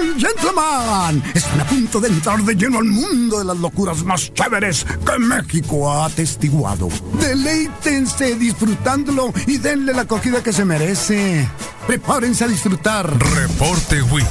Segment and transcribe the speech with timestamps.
[0.00, 4.32] and gentlemen, están a punto de entrar de lleno al mundo de las locuras más
[4.32, 6.88] chéveres que México ha atestiguado.
[7.20, 11.48] Deleítense disfrutándolo y denle la acogida que se merece.
[11.86, 13.10] Prepárense a disfrutar.
[13.34, 14.26] Reporte Wiki.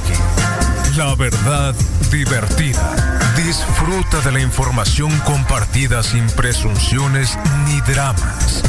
[0.96, 1.74] La verdad
[2.10, 3.34] divertida.
[3.36, 8.62] Disfruta de la información compartida sin presunciones ni dramas.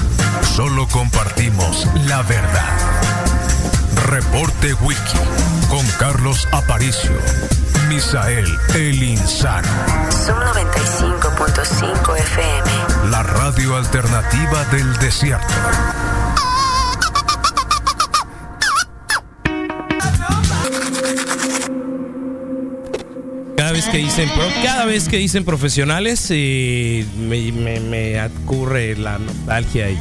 [0.56, 3.29] Solo compartimos la verdad.
[4.08, 5.18] Reporte Wiki
[5.70, 7.12] con Carlos Aparicio.
[7.88, 8.46] Misael
[8.76, 9.68] El Insano.
[10.26, 13.10] Son 95.5 FM.
[13.12, 15.46] La radio alternativa del desierto.
[23.56, 28.96] Cada vez que dicen, pro- cada vez que dicen profesionales, eh, me, me, me ocurre
[28.96, 30.00] la nostalgia y,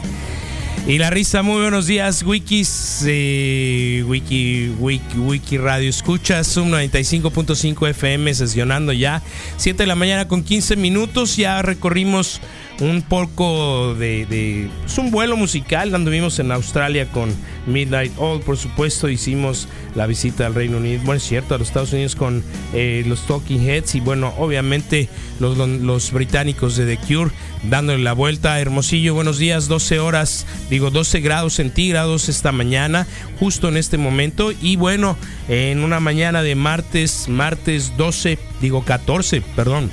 [0.89, 1.43] y la risa.
[1.43, 9.23] Muy buenos días, Wikis, eh, Wiki, Wiki, Wiki Radio Escuchas, Zoom 95.5 FM, sesionando ya
[9.59, 11.37] 7 de la mañana con 15 minutos.
[11.37, 12.41] Ya recorrimos
[12.81, 15.95] un poco de, es un vuelo musical.
[15.95, 17.35] Anduvimos en Australia con
[17.67, 19.09] Midnight Oil, por supuesto.
[19.09, 23.05] Hicimos la visita al Reino Unido, bueno, es cierto, a los Estados Unidos con eh,
[23.07, 25.09] los Talking Heads y bueno, obviamente
[25.41, 27.33] los, los británicos de The Cure
[27.65, 28.61] dándole la vuelta.
[28.61, 33.07] Hermosillo, buenos días, 12 horas, digo 12 grados centígrados esta mañana,
[33.41, 34.53] justo en este momento.
[34.53, 35.17] Y bueno,
[35.49, 39.91] en una mañana de martes, martes 12, digo 14, perdón.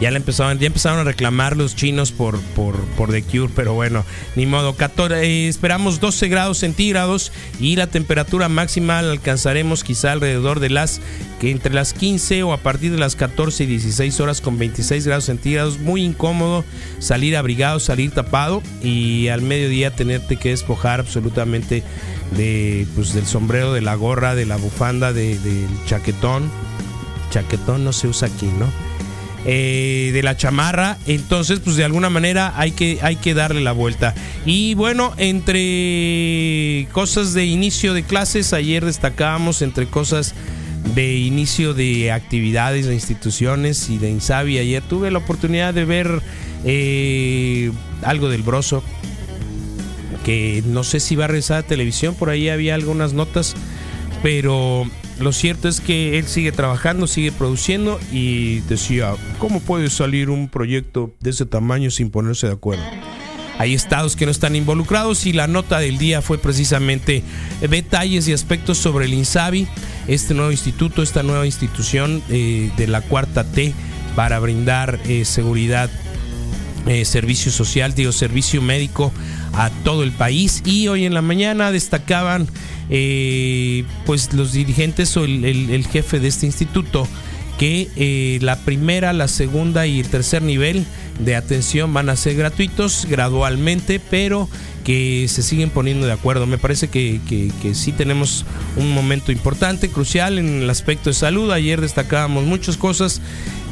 [0.00, 3.74] Ya, le empezaron, ya empezaron a reclamar los chinos por, por, por The Cure, pero
[3.74, 4.04] bueno,
[4.36, 4.74] ni modo.
[4.76, 10.70] 14, eh, esperamos 12 grados centígrados y la temperatura máxima la alcanzaremos quizá alrededor de
[10.70, 11.00] las
[11.40, 15.04] que entre las 15 o a partir de las 14 y 16 horas con 26
[15.04, 15.80] grados centígrados.
[15.80, 16.64] Muy incómodo
[17.00, 21.82] salir abrigado, salir tapado y al mediodía tenerte que despojar absolutamente
[22.36, 26.50] de, pues, del sombrero, de la gorra, de la bufanda, de- del chaquetón.
[27.30, 28.66] Chaquetón no se usa aquí, ¿no?
[29.50, 30.98] Eh, de la chamarra.
[31.06, 34.14] Entonces, pues de alguna manera hay que, hay que darle la vuelta.
[34.44, 40.34] Y bueno, entre cosas de inicio de clases, ayer destacábamos entre cosas
[40.94, 44.58] de inicio de actividades de instituciones y de Insabi.
[44.58, 46.20] Ayer tuve la oportunidad de ver
[46.66, 47.72] eh,
[48.02, 48.82] algo del broso
[50.26, 53.54] que no sé si va a regresar a televisión, por ahí había algunas notas,
[54.22, 54.84] pero
[55.18, 60.48] lo cierto es que él sigue trabajando, sigue produciendo y decía, ¿cómo puede salir un
[60.48, 62.84] proyecto de ese tamaño sin ponerse de acuerdo?
[63.58, 67.24] Hay estados que no están involucrados y la nota del día fue precisamente
[67.68, 69.66] detalles y aspectos sobre el INSABI,
[70.06, 73.74] este nuevo instituto, esta nueva institución eh, de la cuarta T
[74.14, 75.90] para brindar eh, seguridad
[76.86, 79.12] eh, servicio social, digo, servicio médico
[79.52, 80.62] a todo el país.
[80.64, 82.48] Y hoy en la mañana destacaban
[82.90, 87.06] eh, pues los dirigentes o el, jefe de este instituto
[87.58, 90.86] que eh, la primera, la segunda y el tercer nivel
[91.18, 94.48] de atención van a ser gratuitos gradualmente, pero
[94.88, 96.46] que se siguen poniendo de acuerdo.
[96.46, 97.20] Me parece que,
[97.74, 101.50] sí tenemos un momento importante, crucial en el aspecto de salud.
[101.50, 103.20] Ayer destacábamos muchas cosas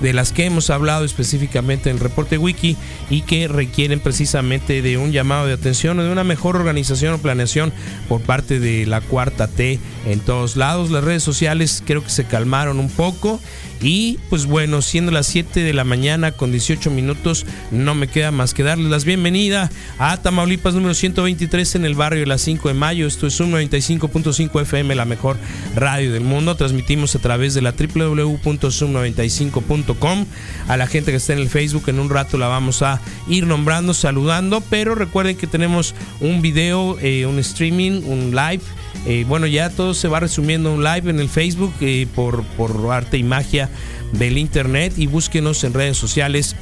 [0.03, 2.77] de las que hemos hablado específicamente en el reporte wiki
[3.09, 7.19] y que requieren precisamente de un llamado de atención o de una mejor organización o
[7.19, 7.72] planeación
[8.10, 10.91] por parte de la cuarta T en todos lados.
[10.91, 13.41] Las redes sociales creo que se calmaron un poco
[13.81, 18.31] y pues bueno, siendo las 7 de la mañana con 18 minutos, no me queda
[18.31, 22.66] más que darles las bienvenida a Tamaulipas número 123 en el barrio de las 5
[22.66, 23.06] de mayo.
[23.06, 25.36] Esto es un 95.5 FM, la mejor
[25.76, 26.56] radio del mundo.
[26.56, 30.26] Transmitimos a través de la www.sum95.com.
[30.66, 33.46] A la gente que está en el Facebook, en un rato la vamos a ir
[33.46, 34.60] nombrando, saludando.
[34.68, 38.64] Pero recuerden que tenemos un video, eh, un streaming, un live.
[39.06, 42.92] Eh, bueno, ya todo se va resumiendo un live en el Facebook eh, por, por
[42.92, 43.70] arte y magia
[44.10, 44.94] del internet.
[44.96, 46.56] Y búsquenos en redes sociales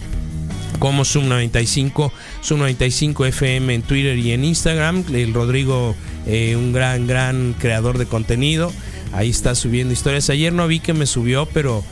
[0.84, 2.12] como Zoom 95,
[2.42, 5.02] Zoom 95 FM en Twitter y en Instagram.
[5.14, 5.96] El Rodrigo,
[6.26, 8.70] eh, un gran, gran creador de contenido.
[9.14, 10.28] Ahí está subiendo historias.
[10.28, 11.82] Ayer no vi que me subió, pero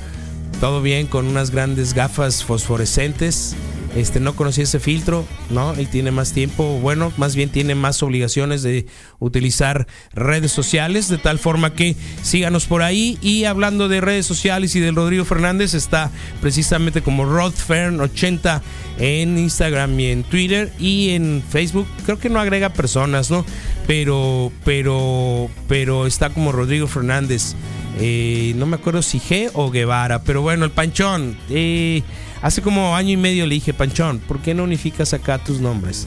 [0.60, 3.56] todo bien con unas grandes gafas fosforescentes.
[3.94, 5.74] Este no conocí ese filtro, ¿no?
[5.74, 8.86] Él tiene más tiempo, bueno, más bien tiene más obligaciones de
[9.18, 13.18] utilizar redes sociales, de tal forma que síganos por ahí.
[13.20, 16.10] Y hablando de redes sociales y del Rodrigo Fernández, está
[16.40, 18.62] precisamente como RodFern80
[18.98, 21.86] en Instagram y en Twitter y en Facebook.
[22.06, 23.44] Creo que no agrega personas, ¿no?
[23.86, 27.54] Pero, pero, pero está como Rodrigo Fernández.
[27.98, 31.36] Eh, no me acuerdo si G o Guevara, pero bueno, el Panchón.
[31.50, 32.02] eh,
[32.40, 36.06] hace como año y medio le dije, Panchón, ¿por qué no unificas acá tus nombres?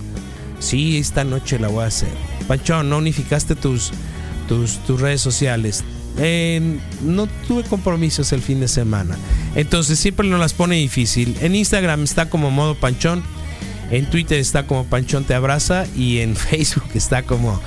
[0.59, 2.09] Sí, esta noche la voy a hacer.
[2.47, 3.91] Panchón, no unificaste tus,
[4.47, 5.83] tus, tus redes sociales.
[6.17, 9.17] eh, no tuve compromisos el fin de semana.
[9.55, 11.35] Entonces siempre nos las pone difícil.
[11.41, 13.21] En Instagram está como modo panchón.
[13.91, 15.85] En Twitter está como Panchón Te Abraza.
[15.95, 17.61] Y en Facebook está como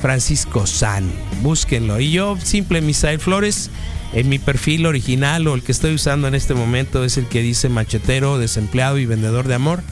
[0.00, 1.10] Francisco San.
[1.42, 2.00] Búsquenlo.
[2.00, 3.70] Y yo, simple Misael Flores.
[4.14, 7.42] En mi perfil original o el que estoy usando en este momento es el que
[7.42, 9.82] dice machetero, desempleado y vendedor de amor.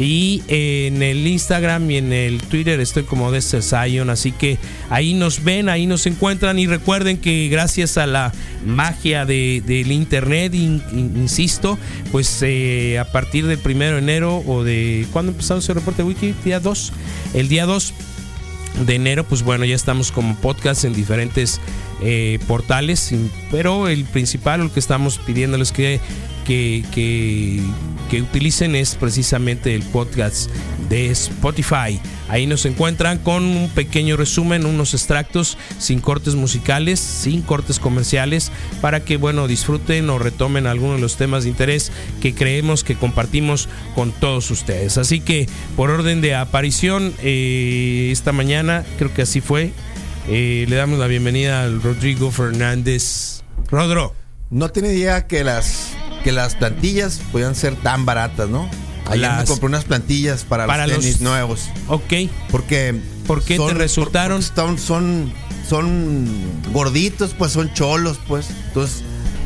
[0.00, 4.08] Y en el Instagram y en el Twitter estoy como de Zion.
[4.08, 4.58] Así que
[4.88, 6.58] ahí nos ven, ahí nos encuentran.
[6.58, 8.32] Y recuerden que gracias a la
[8.64, 11.78] magia de, del internet, in- in- insisto,
[12.12, 15.06] pues eh, a partir del primero de enero o de.
[15.12, 16.34] ¿Cuándo empezamos el reporte wiki?
[16.46, 16.92] Día 2.
[17.34, 17.92] El día 2
[18.78, 21.60] de enero, pues bueno, ya estamos como podcast en diferentes
[22.02, 23.12] eh, portales,
[23.50, 26.00] pero el principal, lo que estamos pidiéndoles que,
[26.44, 27.60] que, que,
[28.10, 30.50] que utilicen es precisamente el podcast
[30.88, 32.00] de Spotify.
[32.28, 38.50] Ahí nos encuentran con un pequeño resumen, unos extractos sin cortes musicales, sin cortes comerciales,
[38.80, 42.96] para que bueno disfruten o retomen algunos de los temas de interés que creemos que
[42.96, 44.98] compartimos con todos ustedes.
[44.98, 49.72] Así que por orden de aparición, eh, esta mañana creo que así fue.
[50.28, 53.42] eh, le damos la bienvenida al Rodrigo Fernández.
[53.70, 54.14] Rodro.
[54.50, 58.68] No tenía idea que las que las plantillas podían ser tan baratas, ¿no?
[59.06, 61.60] Ayer Las- me compré unas plantillas para, Para los tenis los- nuevos.
[61.88, 62.12] Ok.
[62.50, 63.00] Porque.
[63.26, 64.42] ¿Por qué te resultaron?
[64.42, 65.32] Son, son,
[65.68, 66.28] son
[66.72, 68.46] gorditos, pues son cholos, pues.
[68.68, 69.02] Entonces,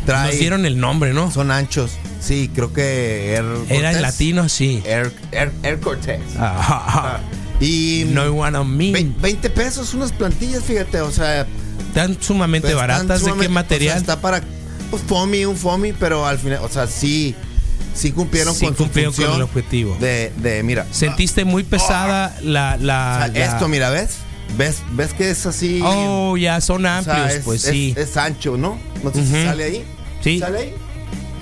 [0.07, 0.31] trae.
[0.31, 1.31] Nos dieron el nombre, ¿no?
[1.31, 1.93] Son anchos.
[2.21, 4.01] Sí, creo que Air Era en Cortez.
[4.03, 4.83] latino, sí.
[4.87, 6.21] Air, Air, Air Cortez.
[6.39, 7.21] Ajá, ajá.
[7.61, 8.05] Y.
[8.09, 8.93] No wanna me.
[8.93, 11.47] ve- 20 pesos unas plantillas, fíjate, o sea.
[11.89, 13.25] Están sumamente Pues, están baratas.
[13.25, 13.91] ¿De qué material?
[13.97, 14.41] o sea, está para
[14.99, 17.35] pues, foamy, un foamy, pero al final, o sea, sí,
[17.95, 19.97] sí cumplieron Sí con cumplieron con el objetivo.
[20.01, 22.77] De, de mira, Sentiste muy pesada la.
[22.77, 24.17] la, o sea, la- esto, mira, ¿ves?
[24.57, 24.83] ¿Ves?
[24.93, 25.81] ¿Ves que es así?
[25.83, 27.95] Oh, ya son o amplios, sea, es, pues es- sí.
[27.97, 28.79] Es, ancho, ¿no?
[29.03, 29.27] No sé Ujú.
[29.35, 29.85] si sale ahí.
[30.23, 30.39] Sí.
[30.39, 30.75] ¿Sale ahí?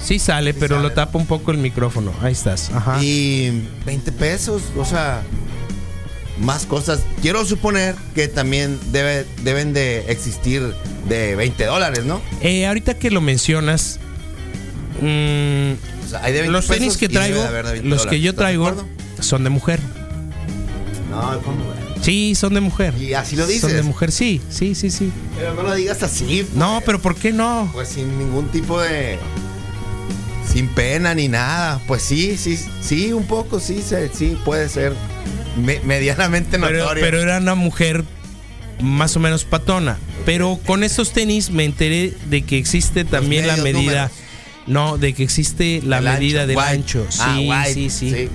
[0.00, 0.88] Sí sale, Sí pero sale.
[0.88, 2.12] lo tapa un poco el micrófono.
[2.22, 2.70] Ahí estás.
[2.74, 2.98] Ajá.
[3.02, 5.22] Y 20 pesos, o sea,
[6.38, 7.00] más cosas.
[7.20, 10.74] Quiero suponer que también debe, deben de existir
[11.08, 12.20] de 20 dólares, ¿no?
[12.40, 13.98] Eh, ahorita que lo mencionas,
[15.00, 15.72] mm,
[16.06, 18.20] O sea, hay de 20 los tenis que traigo, de haber de 20 los que
[18.20, 18.88] yo ¿Estás de traigo,
[19.20, 19.80] son de mujer.
[21.10, 21.72] No, ¿cómo?
[22.02, 22.94] Sí, son de mujer.
[23.00, 23.72] Y así lo Son dices.
[23.74, 25.12] de mujer, sí, sí, sí, sí.
[25.38, 26.42] Pero no lo digas así.
[26.42, 26.54] pues.
[26.56, 27.70] No, pero ¿por qué no?
[27.72, 29.18] Pues sin ningún tipo de.
[30.52, 31.80] Sin pena ni nada.
[31.86, 33.82] Pues sí, sí, sí, un poco, sí,
[34.12, 34.94] sí, puede ser
[35.56, 37.02] me- medianamente Pero, notorio.
[37.04, 38.04] pero era una mujer
[38.80, 39.98] más o menos patona.
[40.24, 43.80] Pero con estos tenis me enteré de que existe también la medida.
[43.80, 44.10] números.
[44.66, 46.68] No, de que existe la El medida ancho, del wide.
[46.68, 47.06] ancho.
[47.10, 47.20] Sí,
[47.50, 48.28] Ah, sí, sí, sí.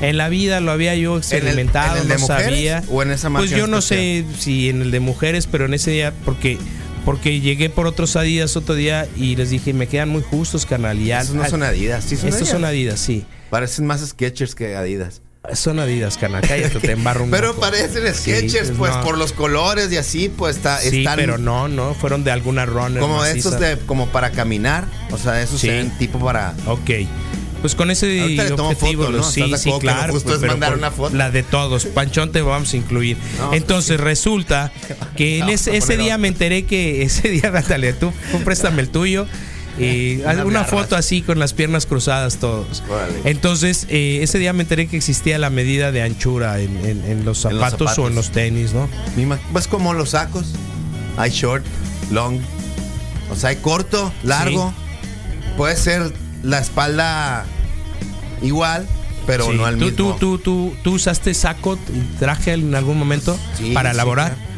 [0.00, 2.82] En la vida lo había yo ¿En el- experimentado, en el no sabía.
[2.88, 4.24] o en esa Pues yo no especial?
[4.34, 6.58] sé si en el de mujeres, pero en ese día, porque
[7.04, 11.00] porque llegué por otros Adidas otro día y les dije, me quedan muy justos, carnal.
[11.00, 13.00] y ya- Esos no son Adidas, sí son Estos son Adidas.
[13.00, 13.24] Sí.
[13.50, 15.20] Parecen más Skechers que Adidas.
[15.54, 16.42] Son Adidas, carnal.
[16.46, 17.60] Cállate, te embarro un Pero moco.
[17.62, 19.02] parecen Sí, Skechers, pues no.
[19.02, 22.64] por los colores y así, pues está, Sí, están pero no, no, fueron de alguna
[22.64, 23.00] runner.
[23.00, 23.48] como maciza.
[23.48, 24.84] esos de como para caminar.
[25.10, 25.66] O sea, esos Sí.
[25.68, 26.54] ven tipo para.
[26.66, 26.90] Ok.
[27.60, 29.18] Pues con ese Ahorita le tomo objetivo, foto, ¿no?
[29.18, 30.12] los- sí, ¿Estás de sí, lo claro.
[30.12, 31.16] justo pues, es pero mandar con una foto?
[31.16, 31.86] La de todos.
[31.86, 33.16] Panchón te vamos a incluir.
[33.38, 34.70] No, Entonces resulta
[35.16, 36.18] que en ese, ese día otro.
[36.22, 39.26] me enteré que ese día, ándale, tú, tú préstame el tuyo.
[39.78, 42.82] Y una foto así con las piernas cruzadas todos.
[43.24, 47.24] Entonces, eh, ese día me enteré que existía la medida de anchura en, en- en
[47.24, 48.88] los En los zapatos o en los tenis, ¿no?
[49.52, 50.46] Pues como los sacos.
[51.16, 51.64] Hay short,
[52.10, 52.38] long.
[53.30, 54.72] O sea, hay corto, largo.
[55.56, 56.12] Puede ser
[56.42, 57.44] la espalda
[58.42, 58.86] igual,
[59.26, 59.56] pero Sí.
[59.56, 59.96] no al ¿Tú, mismo.
[59.96, 64.34] tú, tú, tú, tú usaste saco y traje en algún momento Sí, para elaborar?
[64.34, 64.51] claro.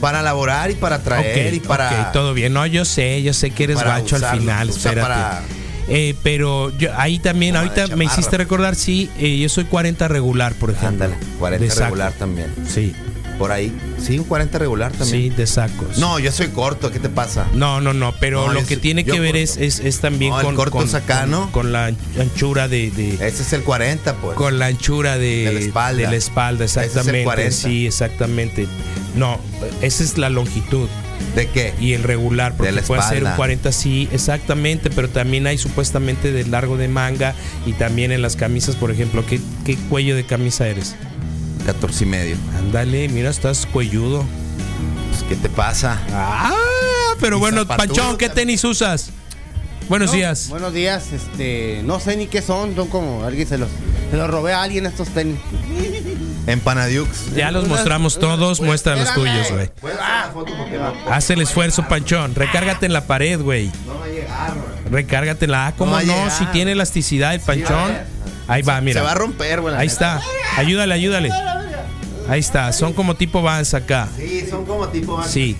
[0.00, 1.88] Para elaborar y para traer Ok, y para.
[2.08, 2.52] ok, todo bien.
[2.52, 5.00] No, yo sé, yo sé que eres gacho al final, espérate.
[5.00, 5.42] para-
[5.88, 10.08] Eh, pero yo, ahí también, de ahorita me hiciste recordar, sí, eh, yo soy 40
[10.08, 11.04] regular, por ejemplo.
[11.04, 11.84] Ándale, 40 de saco.
[11.84, 12.52] regular también.
[12.68, 12.92] Sí,
[13.38, 13.70] Por ahí.
[14.02, 15.36] Sí, un 40 regular sí, también.
[15.36, 15.98] de sacos.
[15.98, 17.46] No, yo soy corto, ¿qué te pasa?
[17.52, 20.30] No, no, no, pero No, lo que soy- tiene que ver es, es, es también
[20.32, 21.52] No, el con, corto con, acá, con- ¿no?
[21.52, 24.36] con la anchura de, de- Ese es el 40, pues.
[24.38, 26.00] con la anchura de, De la espalda.
[26.02, 27.24] de la espalda, Ese es el exactamente.
[27.24, 27.52] 40.
[27.56, 28.66] Sí, exactamente.
[29.16, 29.40] No,
[29.80, 30.88] esa es la longitud.
[31.34, 31.74] ¿De qué?
[31.80, 33.36] y el regular, porque la puede ser un espalda.
[33.36, 38.36] 40, sí, exactamente, pero también hay supuestamente de largo de manga y también en las
[38.36, 40.94] camisas, por ejemplo, ¿qué, qué cuello de camisa eres?
[41.64, 42.36] 14 y medio.
[42.58, 44.24] Ándale, mira, estás cuelludo.
[45.10, 46.00] Pues, ¿Qué te pasa?
[46.12, 46.52] Ah,
[47.18, 49.10] pero bueno, zapatudo Panchón, ¿qué tenis usas?
[49.88, 50.48] Buenos No, días.
[50.48, 53.68] Buenos días, este, no sé ni qué son, son como alguien se los,
[54.10, 55.36] se los robé a alguien estos tenis.
[56.46, 57.34] En Panadiux.
[57.34, 59.68] Ya los mostramos todos, muestra los tuyos, güey.
[59.80, 62.34] ¿Puedes hacer la foto porque va- Haz el esfuerzo, Panchón.
[62.36, 63.70] Recárgate en la pared, güey.
[63.86, 64.92] no va a llegar, güey.
[65.02, 65.66] Recárgatela.
[65.68, 66.30] Ah, ¿cómo No.
[66.30, 67.92] Si tiene elasticidad el Panchón.
[68.46, 69.00] Ahí va, mira.
[69.00, 69.74] Se va a romper, güey.
[69.74, 70.20] Ahí está.
[70.56, 71.32] Ayúdale, ayúdale.
[72.28, 72.72] Ahí está.
[72.72, 74.08] Son como tipo Vans acá.
[74.16, 75.56] Sí, son como tipo más Sí.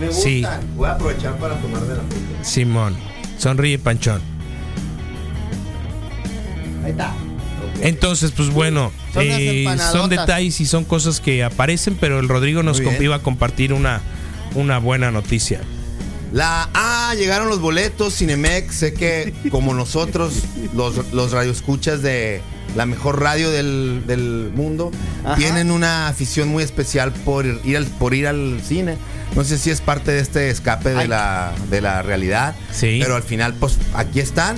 [0.00, 0.22] Me gustan.
[0.22, 0.44] Sí.
[0.74, 2.14] Voy a aprovechar para tomar de la foto.
[2.42, 2.96] Simón.
[3.38, 4.20] Sonríe, Panchón.
[6.84, 7.12] Ahí está.
[7.80, 12.62] Entonces, pues bueno, Son eh, son detalles y son cosas que aparecen, pero el Rodrigo
[12.62, 14.00] nos iba a compartir una,
[14.54, 15.60] una buena noticia.
[16.32, 18.74] La ah, llegaron los boletos Cinemex.
[18.74, 20.34] Sé que como nosotros,
[20.74, 22.42] los, los radioescuchas de
[22.76, 24.90] la mejor radio del, del mundo,
[25.24, 25.36] Ajá.
[25.36, 28.96] tienen una afición muy especial por ir al, por ir al cine.
[29.34, 31.08] No sé si es parte de este escape de Ay.
[31.08, 32.54] la, de la realidad.
[32.72, 32.98] Sí.
[33.00, 34.56] Pero al final, pues aquí están.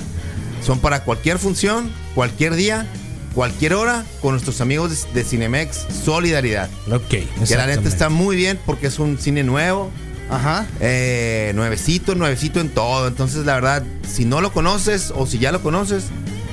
[0.65, 2.85] Son para cualquier función, cualquier día,
[3.33, 5.85] cualquier hora, con nuestros amigos de, de Cinemex.
[6.03, 6.69] Solidaridad.
[6.91, 7.07] Ok.
[7.47, 9.89] Que la neta está muy bien porque es un cine nuevo.
[10.29, 10.65] Ajá.
[10.79, 13.07] Eh, nuevecito, nuevecito en todo.
[13.07, 16.05] Entonces, la verdad, si no lo conoces o si ya lo conoces,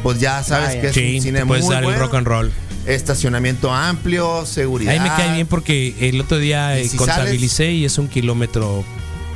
[0.02, 0.80] pues ya sabes Vaya.
[0.80, 2.00] que es Sí, un cine te muy puedes dar el bueno.
[2.00, 2.52] rock and roll.
[2.86, 4.92] Estacionamiento amplio, seguridad.
[4.94, 8.08] Ahí me cae bien porque el otro día Y eh, si contabilicé y es un
[8.08, 8.82] kilómetro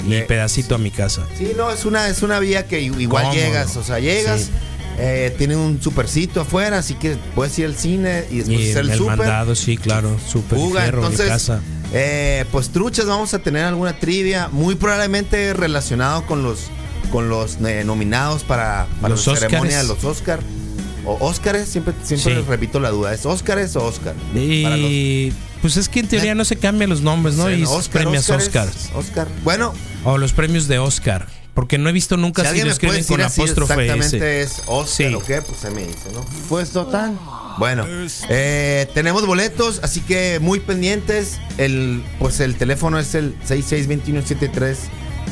[0.07, 1.23] y Le- pedacito a mi casa.
[1.39, 3.39] Sí, no, es una, es una vía que igual Cómodo.
[3.41, 3.77] llegas.
[3.77, 4.51] O sea, llegas, Sí.
[4.99, 8.85] Eh, tiene un supercito afuera, así que puedes ir al cine y después Y hacer
[8.85, 11.61] el, el mandado, sí, claro, súper Fuga, ligero, mi entonces, casa.
[11.93, 16.71] eh, pues truchas, vamos a tener alguna trivia, muy probablemente relacionado con los
[17.11, 20.41] con los eh, nominados para, para Los la ceremonia de los Oscar.
[21.05, 22.45] O Óscares, siempre, siempre Sí.
[22.49, 24.01] repito la duda, ¿es Óscares o los-
[24.35, 27.51] Y pues es que en teoría no se cambian los nombres, ¿no?
[27.51, 28.91] Y Oscar, premios Oscars.
[28.95, 29.27] Oscar.
[29.45, 31.27] Bueno, O los premios de Oscar.
[31.55, 34.43] Porque no he visto nunca si si, lo me puede escriben decir con apóstrofe exactamente
[34.43, 34.59] S.
[34.59, 35.15] es Oscar Sí.
[35.15, 36.25] o qué, pues se me dice, ¿no?
[36.49, 37.19] Pues total.
[37.59, 37.87] Bueno,
[38.31, 41.39] eh, tenemos boletos, así que muy pendientes.
[41.59, 44.79] El, pues el teléfono es el 662173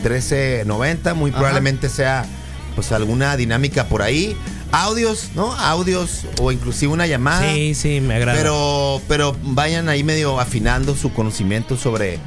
[0.02, 1.14] 1390.
[1.14, 2.26] Muy probablemente sea
[2.74, 4.36] pues alguna dinámica por ahí.
[4.72, 5.52] Audios, ¿no?
[5.56, 7.52] Audios o inclusive una llamada.
[7.52, 8.38] Sí, sí, me agrada.
[8.38, 12.18] Pero, pero vayan ahí medio afinando su conocimiento sobre,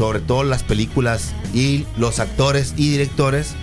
[0.00, 3.54] sobre todo las películas y los actores y directores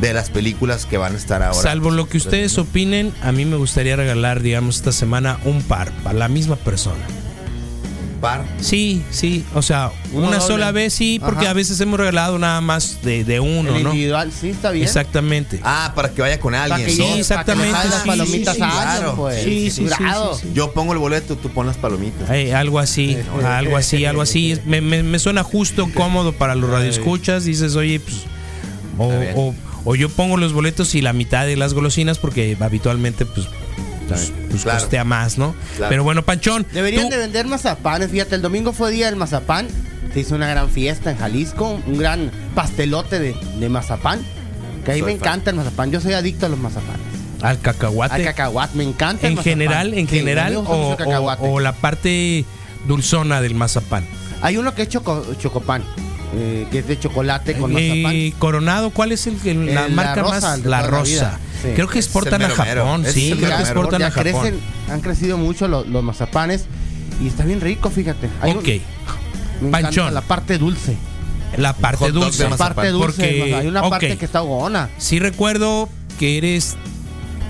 [0.00, 1.60] de las películas que van a estar ahora.
[1.60, 5.92] Salvo lo que ustedes opinen, a mí me gustaría regalar, digamos, esta semana un par
[6.02, 7.04] para la misma persona.
[8.22, 8.44] Par.
[8.60, 10.46] Sí, sí, o sea, Uno una doble.
[10.54, 11.50] sola vez sí, porque Ajá.
[11.50, 13.90] a veces hemos regalado nada más de, de uno, el ¿no?
[13.90, 14.84] individual, sí, está bien.
[14.84, 15.58] Exactamente.
[15.64, 16.88] Ah, para que vaya con alguien.
[16.88, 19.16] Sí, exactamente, para que le sí, jale las palomitas sí, sí, a alguien, claro.
[19.16, 19.42] pues.
[19.42, 20.34] Sí, sí, sí, Jurado.
[20.36, 20.52] sí, sí.
[20.54, 22.30] Yo pongo el boleto, tú pones las palomitas.
[22.30, 24.52] Eh, algo así, algo así, algo así.
[24.52, 27.44] Es- Me, me- me suena justo, cómodo para los radioescuchas.
[27.44, 28.18] Dices, oye, pues.
[28.98, 29.34] O, Está bien.
[29.36, 33.48] o- o yo pongo los boletos y la mitad de las golosinas porque habitualmente, pues.
[34.08, 34.80] Pues, pues Claro.
[34.80, 35.54] costea más, ¿no?
[35.76, 35.90] Claro.
[35.90, 36.66] Pero bueno, Panchón.
[36.72, 38.10] Deberían tú- de vender mazapanes.
[38.10, 39.68] Fíjate, el domingo fue día del mazapán.
[40.12, 41.80] Se hizo una gran fiesta en Jalisco.
[41.86, 44.20] Un gran pastelote de, de mazapán.
[44.84, 45.28] Que a mí Soy me fan.
[45.28, 45.90] encanta el mazapán.
[45.90, 47.00] Yo soy adicto a los mazapanes.
[47.40, 48.14] al cacahuate.
[48.14, 49.26] Al cacahuate, me encanta.
[49.26, 49.44] en mazapán.
[49.52, 52.44] general, en Sí, general, o, o- o la parte
[52.86, 54.04] dulzona del mazapán.
[54.42, 55.82] Hay uno que es choco, chocopán.
[56.34, 58.12] eh, que es de chocolate con mazapán.
[58.14, 60.60] Eh, Coronado, ¿cuál es el, el- la Eh, la marca rosa, más?
[60.64, 61.38] La rosa.
[61.62, 61.68] Sí.
[61.74, 62.54] Creo que exportan a mero.
[62.84, 64.32] Japón, sí, creo mero que exportan ya a Japón.
[64.42, 66.66] crecen, han crecido mucho los, los mazapanes.
[67.22, 68.28] Y está bien rico, fíjate.
[68.40, 68.64] Hay un- Ok,
[69.60, 70.14] me encanta Panchón.
[70.14, 70.96] la parte dulce.
[71.56, 72.48] la parte dulce.
[72.48, 73.06] La parte dulce.
[73.06, 74.88] Porque- hay una parte que está gona.
[74.98, 75.88] Sí recuerdo
[76.18, 76.76] que eres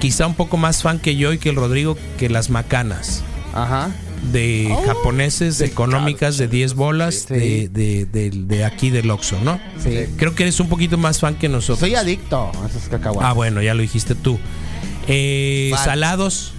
[0.00, 3.22] quizá un poco más fan que yo y que el Rodrigo que las macanas
[3.54, 3.90] Ajá.
[4.30, 7.34] De Oh, japoneses de económicas de 10 bolas Sí.
[7.34, 9.58] de, de, de- de aquí del Oxxo, ¿no?
[9.82, 9.90] Sí.
[10.16, 11.80] Creo que eres un poquito más fan que nosotros.
[11.80, 13.28] Soy adicto a esos cacahuates.
[13.28, 14.38] Ah, bueno, ya lo dijiste tú.
[15.08, 16.52] Eh, salados,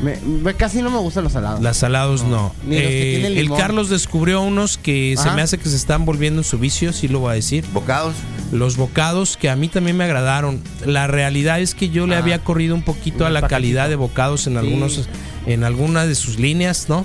[0.00, 1.62] Me- me- casi no me gustan los salados.
[1.62, 2.52] las salados no.
[2.66, 3.48] Ni los que Eh, el.
[3.50, 7.06] Carlos descubrió unos que se me hace que se están volviendo en su vicio, sí
[7.08, 7.64] lo voy a decir.
[7.72, 8.14] Bocados.
[8.50, 10.60] Los bocados que a mí también me agradaron.
[10.84, 12.18] La realidad es que yo le Ah.
[12.18, 13.48] había corrido un poquito a la paquetito.
[13.56, 14.58] calidad de bocados en Sí.
[14.58, 15.08] algunos
[15.46, 17.04] en algunas de sus líneas, ¿no?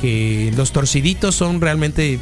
[0.00, 2.18] Que los torciditos son realmente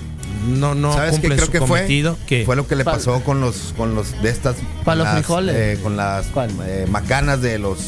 [0.46, 1.66] no no ¿Sabes qué cumplen creo su que fue?
[1.80, 2.16] cometido.
[2.26, 5.54] que Fue lo que le Pa- pasó con los con los de estas los frijoles.
[5.56, 6.26] eh, con las
[6.64, 7.78] eh, macanas de los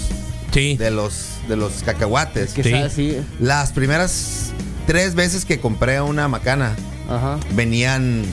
[0.53, 0.77] sí.
[0.77, 1.15] de los
[1.49, 2.53] de los cacahuates.
[2.53, 2.71] que Sí.
[2.71, 3.17] sabe así.
[3.41, 4.53] Las primeras
[4.87, 6.75] tres veces que compré una macana
[7.09, 7.39] Ajá.
[7.55, 8.25] venían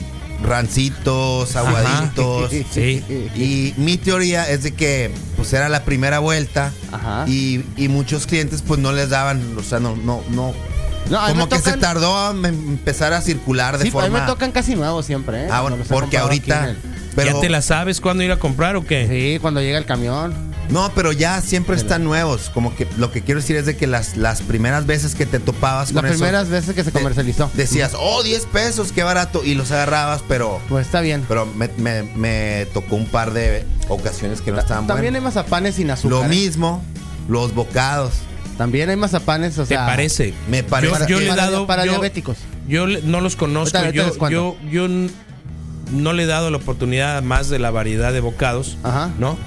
[0.42, 2.50] rancitos, aguaditos.
[2.72, 3.02] Sí.
[3.36, 7.24] Y mi teoría es de que pues era la primera vuelta Ajá.
[7.28, 10.52] y, y muchos clientes pues no les daban, o sea, no, no, no.
[11.16, 14.20] A Como que se tardó en empezar a circular de Sí, a mí forma.
[14.20, 15.48] me tocan casi nuevos siempre, ¿eh?
[15.50, 16.74] Ah, bueno, porque ahorita.
[17.14, 19.06] Pero, ¿Ya te la sabes cuándo ir a comprar o qué?
[19.08, 20.34] Sí, cuando llega el camión.
[20.70, 22.50] No, pero ya siempre están nuevos.
[22.52, 25.38] Como que lo que quiero decir es de que las, las primeras veces que te
[25.40, 27.50] topabas Las con eso, primeras veces que se de- comercializó.
[27.54, 29.42] decías, oh, 10 pesos, qué barato.
[29.44, 31.24] Y los agarrabas, pero, Pues está bien.
[31.26, 35.76] pero me, me- me tocó un par de ocasiones que no estaban También hay mazapanes
[35.76, 36.10] sin azúcar.
[36.18, 36.28] Lo ¿eh?
[36.28, 36.82] mismo,
[37.28, 38.12] los bocados.
[38.58, 39.86] También hay mazapanes, o ¿Te sea.
[39.86, 40.34] parece?
[40.50, 41.66] Me parece Yo, yo que- le he para- dado.
[41.66, 42.36] para yo- diabéticos.
[42.68, 43.78] Yo le- no los conozco.
[43.78, 44.56] Ahorita- ahorita les yo, cuento.
[44.64, 45.10] yo, yo n-
[45.92, 48.76] no le he dado la oportunidad más de la variedad de bocados.
[48.82, 49.10] Ajá.
[49.18, 49.38] ¿No?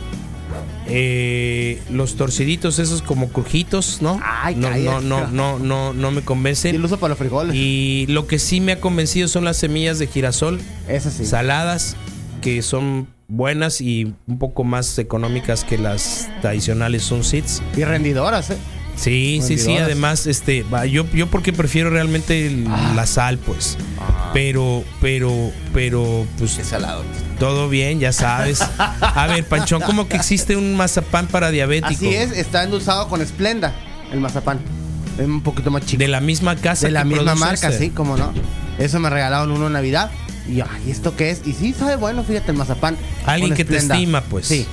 [0.93, 4.19] Eh, los torciditos, esos como crujitos, ¿no?
[4.23, 6.79] Ay, no, no, no, no, no, no me Y convencen.
[6.79, 7.55] lo uso para los frijoles.
[7.55, 11.25] Y lo que sí me ha convencido son las semillas de girasol, Eso sí.
[11.25, 11.95] saladas,
[12.41, 17.61] que son buenas y un poco más económicas que las tradicionales Sun Seeds.
[17.77, 18.57] Y rendidoras, ¿eh?
[18.95, 19.77] Sí, sí, sí.
[19.77, 22.93] Además, este, yo, yo porque prefiero realmente el- Ah.
[22.95, 23.77] la sal, pues.
[24.33, 27.03] Pero, pero, pero, pues Qué salado.
[27.39, 28.61] todo bien, ya sabes.
[28.77, 31.89] A ver, Panchón, ¿cómo que existe un mazapán para diabético?
[31.93, 33.73] Así es, está endulzado con Splenda,
[34.11, 34.59] el mazapán.
[35.17, 35.99] Es un poquito más chico.
[35.99, 36.85] De la misma casa.
[36.87, 38.33] De la que misma marca, sí, como no.
[38.77, 40.09] Eso me regalaron uno en Navidad.
[40.47, 41.41] Y yo, ay, ¿esto qué es?
[41.45, 42.97] Y sí, sabe bueno, fíjate, el mazapán.
[43.25, 44.47] Alguien que te estima, pues.
[44.47, 44.65] Sí,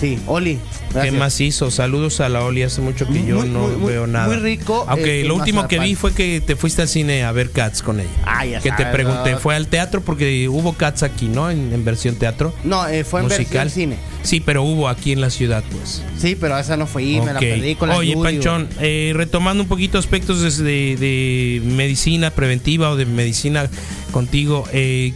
[0.00, 0.54] sí, Oli.
[0.88, 1.14] ¿Qué gracias.
[1.14, 1.70] más hizo?
[1.70, 2.62] Saludos a la Oli.
[2.62, 4.26] Hace mucho que yo Muy, no muy, veo nada.
[4.26, 7.32] muy rico, Aunque eh, lo último que vi fue que te fuiste al cine a
[7.32, 8.10] ver Cats con ella.
[8.26, 9.36] Ah, ya que te pregunté.
[9.36, 10.02] ¿fue al teatro?
[10.02, 11.50] Porque hubo Cats aquí, ¿no?
[11.50, 12.52] En, en versión teatro.
[12.64, 13.64] No, eh, fue en musical.
[13.64, 13.96] versión cine.
[14.22, 16.02] Sí, pero hubo aquí en la ciudad, pues.
[16.18, 19.62] Sí, pero esa no fue, me la perdí con la Oye, Yuri, Panchón, eh, retomando
[19.62, 23.68] un poquito aspectos de medicina preventiva o de medicina
[24.12, 25.12] contigo, eh,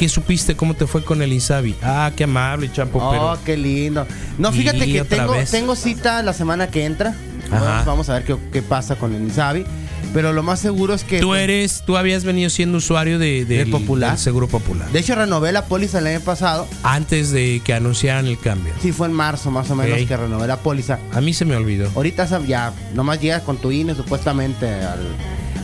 [0.00, 0.56] ¿qué supiste?
[0.56, 1.74] ¿Cómo te fue con el Insabi?
[1.82, 3.38] Ah, qué amable, Chapo, Oh, pero...
[3.44, 4.06] qué lindo.
[4.38, 5.50] No, fíjate Y que tengo, vez.
[5.50, 7.14] tengo cita la semana que entra.
[7.52, 7.82] Ajá.
[7.84, 9.66] Vamos, a ver qué, qué pasa con el Insabi.
[10.14, 11.20] Pero lo más seguro es que.
[11.20, 14.10] Tú eres, tú habías venido siendo usuario de, del- Del Popular.
[14.12, 14.88] del Seguro Popular.
[14.90, 16.66] De hecho, renové la póliza el año pasado.
[16.82, 18.72] antes de que anunciaran el cambio.
[18.80, 20.98] Sí, fue en marzo más o menos que renové la póliza.
[21.12, 21.90] A mí se me olvidó.
[21.94, 25.06] Ahorita ya nomás llegas con tu INE supuestamente al,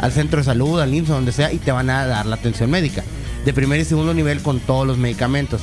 [0.02, 2.70] al centro de salud, al IMSS, donde sea, y te van a dar la atención
[2.70, 3.02] médica.
[3.46, 5.62] De primer y segundo nivel con todos los medicamentos.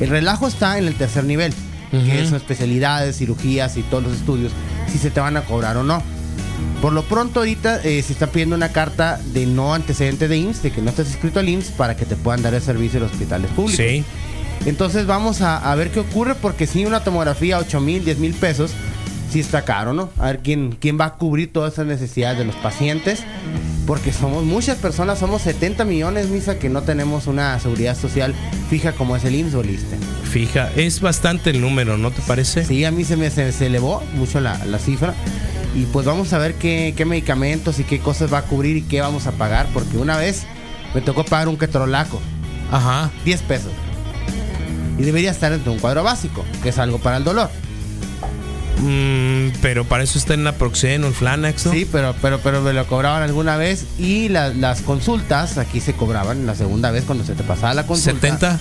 [0.00, 1.54] El relajo está en el tercer nivel,
[1.90, 4.50] que son especialidades, cirugías y todos los estudios,
[4.90, 6.02] si se te van a cobrar o no.
[6.82, 10.62] Por lo pronto ahorita eh, se está pidiendo una carta de no antecedente de IMSS,
[10.62, 13.04] de que no estés inscrito al IMSS para que te puedan dar el servicio en
[13.04, 13.84] los hospitales públicos.
[13.84, 14.04] Sí.
[14.64, 18.34] Entonces vamos a, a ver qué ocurre porque si una tomografía 8 mil, 10 mil
[18.34, 18.72] pesos,
[19.30, 20.10] sí está caro, ¿no?
[20.18, 23.22] A ver quién, quién va a cubrir todas esas necesidades de los pacientes.
[23.88, 28.34] Porque somos muchas personas, somos 70 millones, Misa, que no tenemos una seguridad social
[28.68, 29.96] fija como es el IMSS o el ISSSTE.
[30.24, 32.66] Fija, es bastante el número, ¿no te parece?
[32.66, 35.14] Sí, a mí se me se, se elevó mucho la, la cifra.
[35.74, 38.82] Y pues vamos a ver qué, qué medicamentos y qué cosas va a cubrir y
[38.82, 39.66] qué vamos a pagar.
[39.72, 40.44] Porque una vez
[40.94, 42.20] me tocó pagar un ketorolaco,
[42.70, 43.10] Ajá.
[43.24, 43.72] 10 pesos.
[44.98, 47.48] Y debería estar dentro de un cuadro básico, que es algo para el dolor.
[48.80, 51.72] Mm, pero para eso está en la Proxeno, el Flanax, ¿no?
[51.72, 55.94] Sí, pero, pero, pero me lo cobraban alguna vez y la- las consultas aquí se
[55.94, 58.20] cobraban la segunda vez cuando se te pasaba la consulta.
[58.20, 58.60] 70.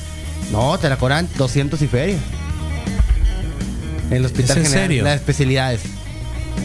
[0.51, 2.17] No, te la cobran 200 y feria.
[4.09, 5.03] En el hospital en general, serio?
[5.03, 5.81] las especialidades.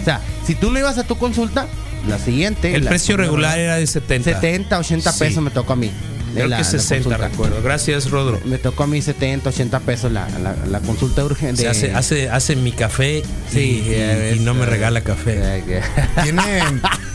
[0.00, 1.66] O sea, si tú no ibas a tu consulta,
[2.08, 2.74] la siguiente.
[2.74, 4.30] El la- precio regular era de 70.
[4.32, 5.18] 70, 80 Sí.
[5.18, 5.90] pesos me tocó a mí.
[6.32, 7.28] Creo La- que la 60, consulta.
[7.28, 7.62] recuerdo.
[7.62, 8.40] Gracias, Rodro.
[8.44, 11.68] Me tocó a mí 70, 80 pesos la, la, la consulta urgente.
[11.68, 15.58] Hace, hace, hace mi café Sí, y, y- ya y no me ves, regala café.
[15.58, 15.82] Eh, que-
[16.22, 16.42] Tiene,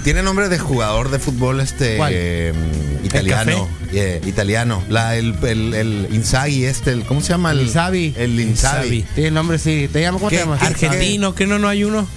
[0.04, 2.12] tiene nombre de jugador de fútbol este ¿Cuál?
[2.16, 2.54] eh,
[3.04, 3.68] italiano.
[3.94, 4.84] eh, italiano.
[4.90, 7.52] La, el, el, el Inzaghi, este, el- ¿cómo se llama?
[7.52, 8.14] El Insabi.
[8.18, 9.04] El Insabi.
[9.16, 9.90] Tiene nombre, sí.
[9.92, 10.20] ¿Te llamas?
[10.20, 10.60] ¿Cómo te ¿Qué- llamas?
[10.60, 12.08] qué- Argentino, que no, no hay uno.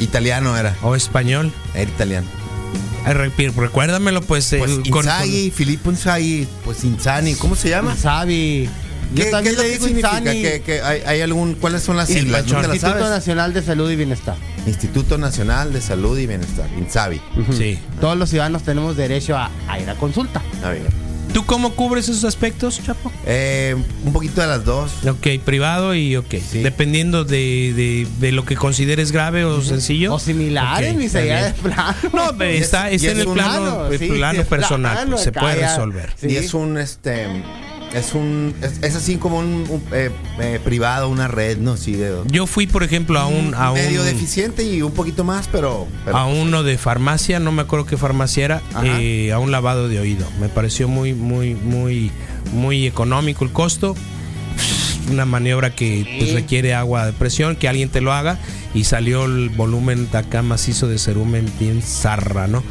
[0.00, 0.76] Italiano era.
[0.82, 1.52] O español.
[1.74, 2.26] Era italiano.
[3.14, 4.52] Recuérdamelo, pues.
[4.52, 7.92] eh, Pues con- con- Inzaghi, Filippo Inzaghi, pues Inzani, ¿cómo se llama?
[7.92, 8.68] Insabi.
[9.14, 10.18] Yo ¿Qué, también qué le digo significa?
[10.18, 10.42] Insani.
[10.42, 12.46] ¿Qué- qué- hay, hay algún, ¿Cuáles son las siglas?
[12.46, 13.08] ¿No Instituto sabes?
[13.08, 14.36] Nacional de Salud y Bienestar.
[14.66, 17.20] Instituto Nacional de Salud y Bienestar, Insabi.
[17.56, 17.78] Sí.
[18.02, 20.42] Todos los ciudadanos tenemos derecho a, a ir a consulta.
[20.62, 20.82] A ver.
[21.32, 23.12] ¿Tú cómo cubres esos aspectos, Chapo?
[23.26, 24.90] Eh, un poquito de las dos.
[25.06, 26.34] Ok, privado y ok.
[26.50, 26.60] Sí.
[26.62, 30.14] Dependiendo de, de- de lo que consideres grave o sencillo.
[30.14, 31.94] O similares, está allá de plano.
[32.12, 35.10] No, pero está, está es en el plano, plano, el sí, plano es personal, plano,
[35.12, 36.12] pues, se puede resolver.
[36.20, 36.28] Sí.
[36.28, 37.26] Y es un, este,
[37.94, 41.76] es un, es, es así como un, un, eh, eh, privado, una red, ¿no?
[41.76, 45.24] Sí, de, Yo fui, por ejemplo, a un, a medio un, deficiente y un poquito
[45.24, 49.38] más, pero, pero a uno de farmacia, no me acuerdo qué farmacia era, eh, a
[49.38, 50.26] un lavado de oído.
[50.40, 52.10] Me pareció muy, muy, muy,
[52.52, 53.94] muy económico el costo.
[55.10, 58.38] Una maniobra que pues, requiere agua de presión, que alguien te lo haga
[58.74, 62.62] y salió el volumen de acá macizo de cerumen bien zarra, ¿no?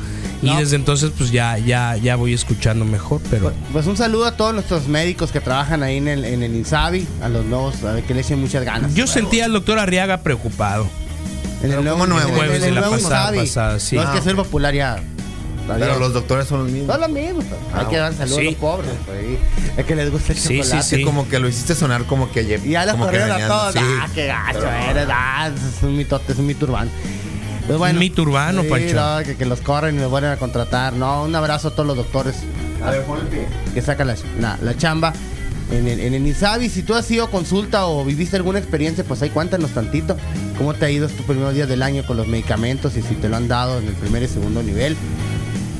[0.42, 0.58] Y No.
[0.60, 3.52] desde entonces, pues ya, ya, ya voy escuchando mejor, pero.
[3.74, 7.08] Pues un saludo a todos nuestros médicos que trabajan ahí en el, en el INSABI,
[7.24, 8.94] a los nuevos, a ver, que le echen muchas ganas.
[8.94, 10.88] Yo sentía al doctor Arriaga preocupado.
[11.64, 13.40] en el nuevo, Jueves en de la nuevo pasada- INSABI.
[13.40, 13.96] pasada, sí.
[13.96, 14.22] No es que Ah.
[14.22, 15.02] soy popular ya.
[15.68, 16.88] Pero los doctores son los mismos.
[16.88, 18.48] No es lo mismo, pero hay que dar saludos Sí.
[18.48, 18.90] a los pobres.
[19.06, 19.38] güey.
[19.76, 20.84] Es que les gusta el Sí, sí, chocolate.
[20.84, 20.96] sí.
[20.98, 23.74] Sí, como que lo hiciste sonar como que Y ya los corrieron a todos.
[23.74, 23.80] sí.
[23.84, 25.08] Ah, qué gacho eres.
[25.12, 26.90] Ah, es un mitote, es un mito urbano.
[27.68, 28.00] Pues bueno.
[28.00, 28.96] Mito urbano, sí, Pancho.
[28.96, 30.94] no, que, que los corren y los vuelven a contratar.
[30.94, 32.36] No, un abrazo a todos los doctores.
[32.84, 33.46] A ver, ponle pie.
[33.74, 35.14] Que sacan la, la- la chamba.
[35.70, 39.04] En el, en el INSABI, si tú has ido a consulta o viviste alguna experiencia,
[39.04, 40.16] pues ahí cuéntanos tantito.
[40.58, 43.28] ¿Cómo te ha ido estos primeros días del año con los medicamentos y si te
[43.28, 44.96] lo han dado en el primer y segundo nivel?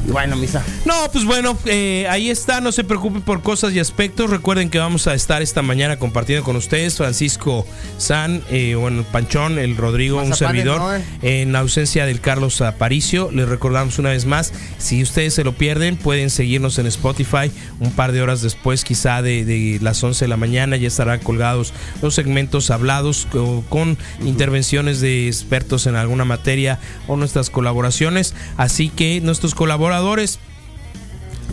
[0.08, 0.64] Bueno, misa.
[0.86, 4.30] No, pues bueno, eh, ahí está, no se preocupen por cosas y aspectos.
[4.30, 7.66] Recuerden que vamos a estar esta mañana compartiendo con ustedes Francisco
[7.98, 11.04] San, eh, bueno, Panchón, el Rodrigo, un servidor, ¿no, eh?
[11.24, 13.32] en ausencia del Carlos Aparicio.
[13.34, 17.92] Les recordamos una vez más, si ustedes se lo pierden, pueden seguirnos en Spotify un
[17.92, 21.74] par de horas después, quizá de, de las 11 de la mañana, ya estarán colgados
[22.02, 28.34] los segmentos hablados co- con intervenciones de expertos en alguna materia o nuestras colaboraciones.
[28.56, 29.97] Así que nuestros colaboradores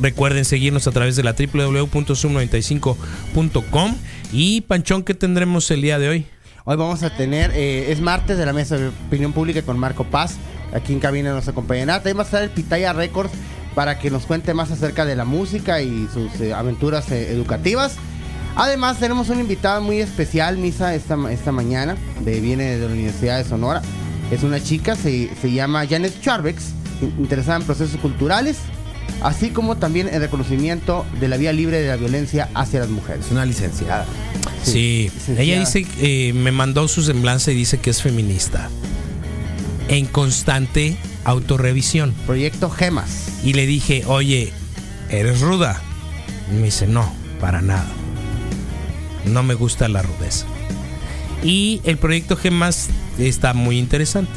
[0.00, 3.94] Recuerden seguirnos a través de la www.sum95.com
[4.32, 6.26] y Panchón que tendremos el día de hoy.
[6.64, 10.04] Hoy vamos a tener, eh, es martes de la mesa de opinión pública con Marco
[10.04, 10.36] Paz.
[10.72, 11.98] Aquí en cabina nos acompañará.
[11.98, 13.32] También va a estar el Pitaya Records
[13.74, 17.96] para que nos cuente más acerca de la música y sus eh, aventuras eh, educativas.
[18.56, 21.96] Además, tenemos una invitada muy especial, Misa, esta, esta mañana.
[22.24, 23.82] De, viene de la Universidad de Sonora.
[24.30, 28.58] Es una chica, se, se llama Janet Charvex, interesada en procesos culturales,
[29.22, 33.26] así como también en reconocimiento de la vía libre de la violencia hacia las mujeres.
[33.26, 34.06] Es una licenciada.
[34.62, 35.42] Sí, licenciada.
[35.42, 38.68] ella dice, eh, me mandó su semblanza y dice que es feminista.
[39.88, 42.14] En constante autorrevisión.
[42.26, 43.28] Proyecto Gemas.
[43.44, 44.52] Y le dije, oye,
[45.10, 45.80] ¿eres ruda?
[46.50, 47.86] Y me dice, no, para nada.
[49.26, 50.46] No me gusta la rudeza.
[51.42, 54.32] Y el proyecto Gemas está muy interesante.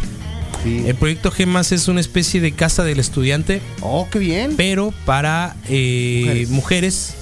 [0.64, 0.84] Sí.
[0.88, 4.56] El proyecto Gemas es una especie de casa del estudiante, Oh, qué bien.
[4.58, 6.50] pero para eh, Mujeres.
[6.50, 7.14] mujeres.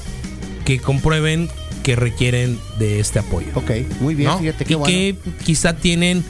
[0.66, 1.48] que comprueben
[1.84, 3.48] que requieren de este apoyo.
[3.54, 3.70] Ok,
[4.00, 4.40] muy bien, ¿no?
[4.40, 4.86] fíjate qué y bueno.
[4.92, 6.24] que quizá tienen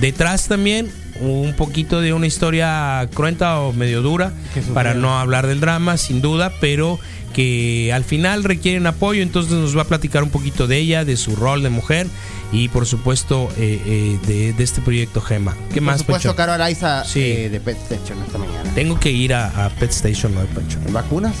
[0.00, 4.32] detrás también un poquito de una historia cruenta o medio dura
[4.72, 6.98] para no hablar del drama sin duda pero
[7.32, 11.16] que al final requieren apoyo entonces nos va a platicar un poquito de ella de
[11.16, 12.06] su rol de mujer
[12.52, 16.36] y por supuesto eh, eh, de, de este proyecto Gema ¿qué Por más supuesto, Pancho?
[16.36, 17.20] Caro Araiza Sí.
[17.20, 18.70] eh, de Pet Station esta mañana.
[18.74, 21.34] tengo que ir a, a Pet Station Pancho ¿Vacunas?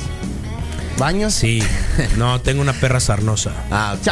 [0.98, 1.34] ¿Baños?
[1.34, 1.62] sí
[2.16, 4.02] no tengo una perra sarnosa Ah, ok.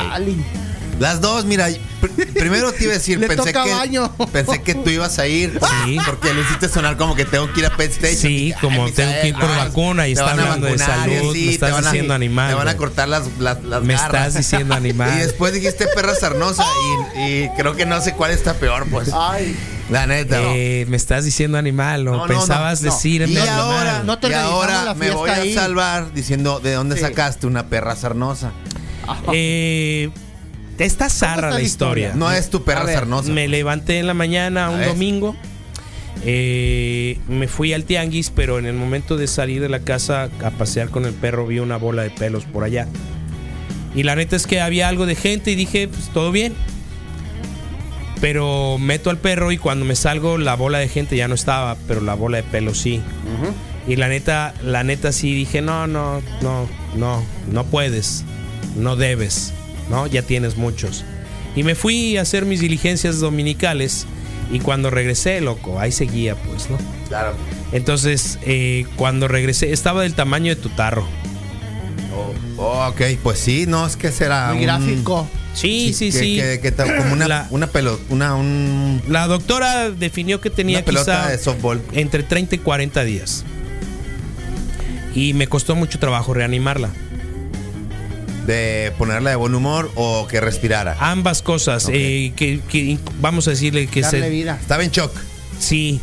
[1.01, 4.13] Las dos, mira, pr- primero te iba a decir, Le pensé toca que baño.
[4.31, 5.99] pensé que tú ibas a ir, Sí.
[6.07, 8.19] porque lo hiciste sonar como que tengo que ir a Pet Station.
[8.19, 11.33] Sí, ay, como tengo que ir por no, vacuna y está hablando de vacunar salud,
[11.33, 13.95] me te estás van a- diciendo animal, Te van a cortar las, las, las me
[13.95, 14.27] garras.
[14.29, 16.65] estás diciendo animal Y después dijiste perra sarnosa
[17.17, 19.11] y, y creo que no sé cuál está peor, pues.
[19.15, 19.57] Ay.
[19.89, 20.39] La neta.
[20.55, 22.25] Eh, me estás diciendo animal, ¿no?
[22.27, 22.95] Pensabas no, no.
[22.95, 26.95] decirme Y ahora, No te y ahora la me voy a salvar diciendo de dónde
[26.97, 27.01] Sí.
[27.03, 28.53] sacaste una perra sarnosa.
[29.33, 30.11] Eh,
[30.85, 32.09] está zarra está la historia.
[32.09, 32.27] historia?
[32.27, 33.33] No es tu perra ver, sarnosa.
[33.33, 35.37] Me levanté en la mañana un domingo.
[36.25, 40.51] eh, me fui al tianguis, pero en el momento de salir de la casa a
[40.51, 42.87] pasear con el perro vi una bola de pelos por allá.
[43.95, 46.55] Y la neta es que había algo de gente y dije, pues todo bien.
[48.21, 51.77] Pero meto al perro y cuando me salgo la bola de gente ya no estaba,
[51.89, 53.01] pero la bola de pelo sí.
[53.89, 58.25] Y la neta, la neta sí dije, no, no, no, no, no puedes,
[58.77, 59.55] no debes,
[59.91, 60.07] ¿no?
[60.07, 61.05] Ya tienes muchos.
[61.57, 64.07] Y me fui a hacer mis diligencias dominicales
[64.53, 66.79] y cuando regresé, loco, ahí seguía, pues, ¿no?
[67.09, 67.35] Claro.
[67.73, 71.07] Entonces, eh, cuando regresé, estaba del tamaño de tu tarro.
[72.57, 74.49] Oh, ok, pues sí, no, es que será.
[74.49, 75.29] Muy un- gráfico.
[75.55, 76.37] Sí, sí, que- sí.
[76.37, 80.79] que- que ta- como una, La- una pelota, una, un- La doctora definió que tenía
[80.79, 81.81] una pelota quizá de softball.
[81.93, 83.45] entre 30 y 40 días.
[85.15, 86.91] Y me costó mucho trabajo reanimarla.
[88.51, 90.97] De ponerla de buen humor o que respirara.
[90.99, 91.85] Ambas cosas.
[91.85, 91.93] Ok.
[91.95, 94.59] eh, que, que vamos a decirle que Darle se, vida.
[94.61, 95.13] Estaba en shock.
[95.59, 96.01] Sí.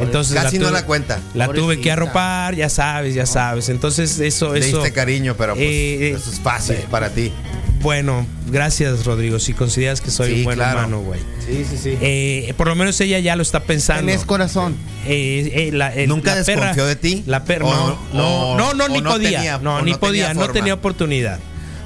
[0.00, 1.20] Entonces Casi no tuve- la cuenta.
[1.34, 1.60] La tuve que
[1.90, 1.92] Pobrecita.
[1.94, 3.68] arropar, ya sabes, ya sabes.
[3.70, 4.78] Entonces eso, Le eso.
[4.78, 7.32] diste cariño, pero pues eh, eso es fácil eh, para ti.
[7.80, 9.38] Bueno, gracias Rodrigo.
[9.38, 10.80] Si consideras que soy Sí, un buen claro.
[10.80, 11.20] hermano, güey.
[11.46, 11.96] Sí, sí, sí.
[12.00, 14.06] Eh, por lo menos ella ya lo está pensando.
[14.06, 14.76] Tenés corazón.
[15.06, 17.22] Eh, eh, la- el- ¿Nunca la desconfió de ti?
[17.26, 17.66] La perra.
[17.66, 19.38] O- No, no, o- no, no, o ni no podía.
[19.38, 20.28] tenía- no, ni no podía.
[20.28, 21.38] tenía no tenía oportunidad.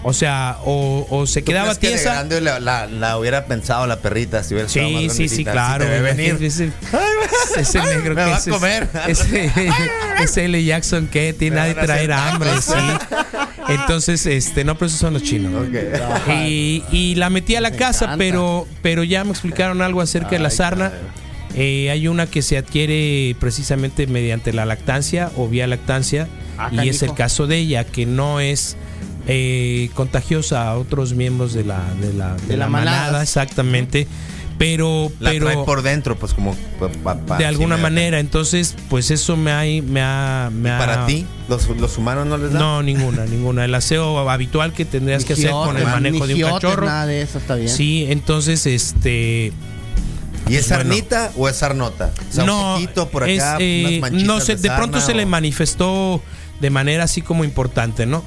[0.03, 2.15] O sea, o, o se ¿Tú quedaba crees que de tiesa.
[2.15, 5.45] grande la, la- la hubiera pensado la perrita si hubiera estado Sí, más sí, sí,
[5.45, 5.85] claro.
[5.85, 6.39] si venir.
[6.41, 6.71] Ese,
[7.59, 8.89] ese negro me que va a comer.
[9.09, 9.53] Ese,
[10.23, 10.65] ese L.
[10.65, 12.73] Jackson que tiene nadie traer hambre, sí.
[13.69, 15.67] Entonces, este, no, pero esos son los chinos.
[16.29, 18.19] Y, y la metí a la Me casa, encanta.
[18.19, 20.93] pero, pero ya me explicaron algo acerca de la sarna.
[21.55, 26.27] Eh, hay una que se adquiere precisamente mediante la lactancia o vía lactancia.
[26.59, 28.77] Ah, y es el caso de ella, que no es
[29.33, 33.23] eh, contagiosa a otros miembros de la, de la, de De la la manada, manada.
[33.23, 34.07] exactamente.
[34.59, 36.55] Pero, La pero trae por dentro, pues como
[37.03, 40.79] pa- pa- de alguna sí, manera, entonces, pues eso me ha, me ha, me ha-
[40.79, 42.59] Para ti, los, los humanos no les da.
[42.59, 43.65] No, ninguna, ninguna.
[43.65, 46.85] El aseo habitual que tendrías que hacer con el manejo de un ni giotes, cachorro.
[46.87, 47.71] Nada de eso está bien.
[47.71, 49.53] Sí, entonces, este.
[50.47, 50.83] ¿Y es Pues bueno.
[50.91, 52.13] sarnita o es sarnota?
[52.29, 54.77] O sea, no, un poquito por es, acá, eh, unas manchitas no sé, de, sarna
[54.77, 56.21] pronto se o- le manifestó
[56.61, 58.23] de manera así como importante, ¿no?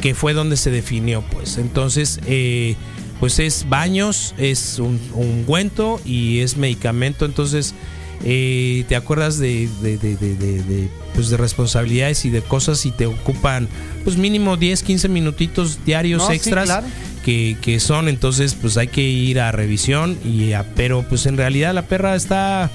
[0.00, 1.56] Que fue donde se definió, pues.
[1.58, 2.76] Entonces, eh,
[3.20, 7.24] pues es baños, es un ungüento y es medicamento.
[7.24, 7.74] Entonces,
[8.24, 12.84] eh, te acuerdas de, de, de, de- de- de, pues de responsabilidades y de cosas
[12.86, 13.68] y te ocupan,
[14.02, 16.86] pues mínimo 10, 15 minutitos diarios No, sí, extras claro.
[17.24, 18.08] que, que son.
[18.08, 20.18] Entonces, pues hay que ir a revisión.
[20.24, 22.70] y a- Pero, pues en realidad la perra está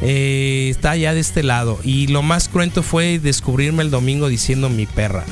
[0.00, 1.78] eh, está ya de este lado.
[1.82, 5.24] Y lo más cruento fue descubrirme el domingo diciendo mi perra.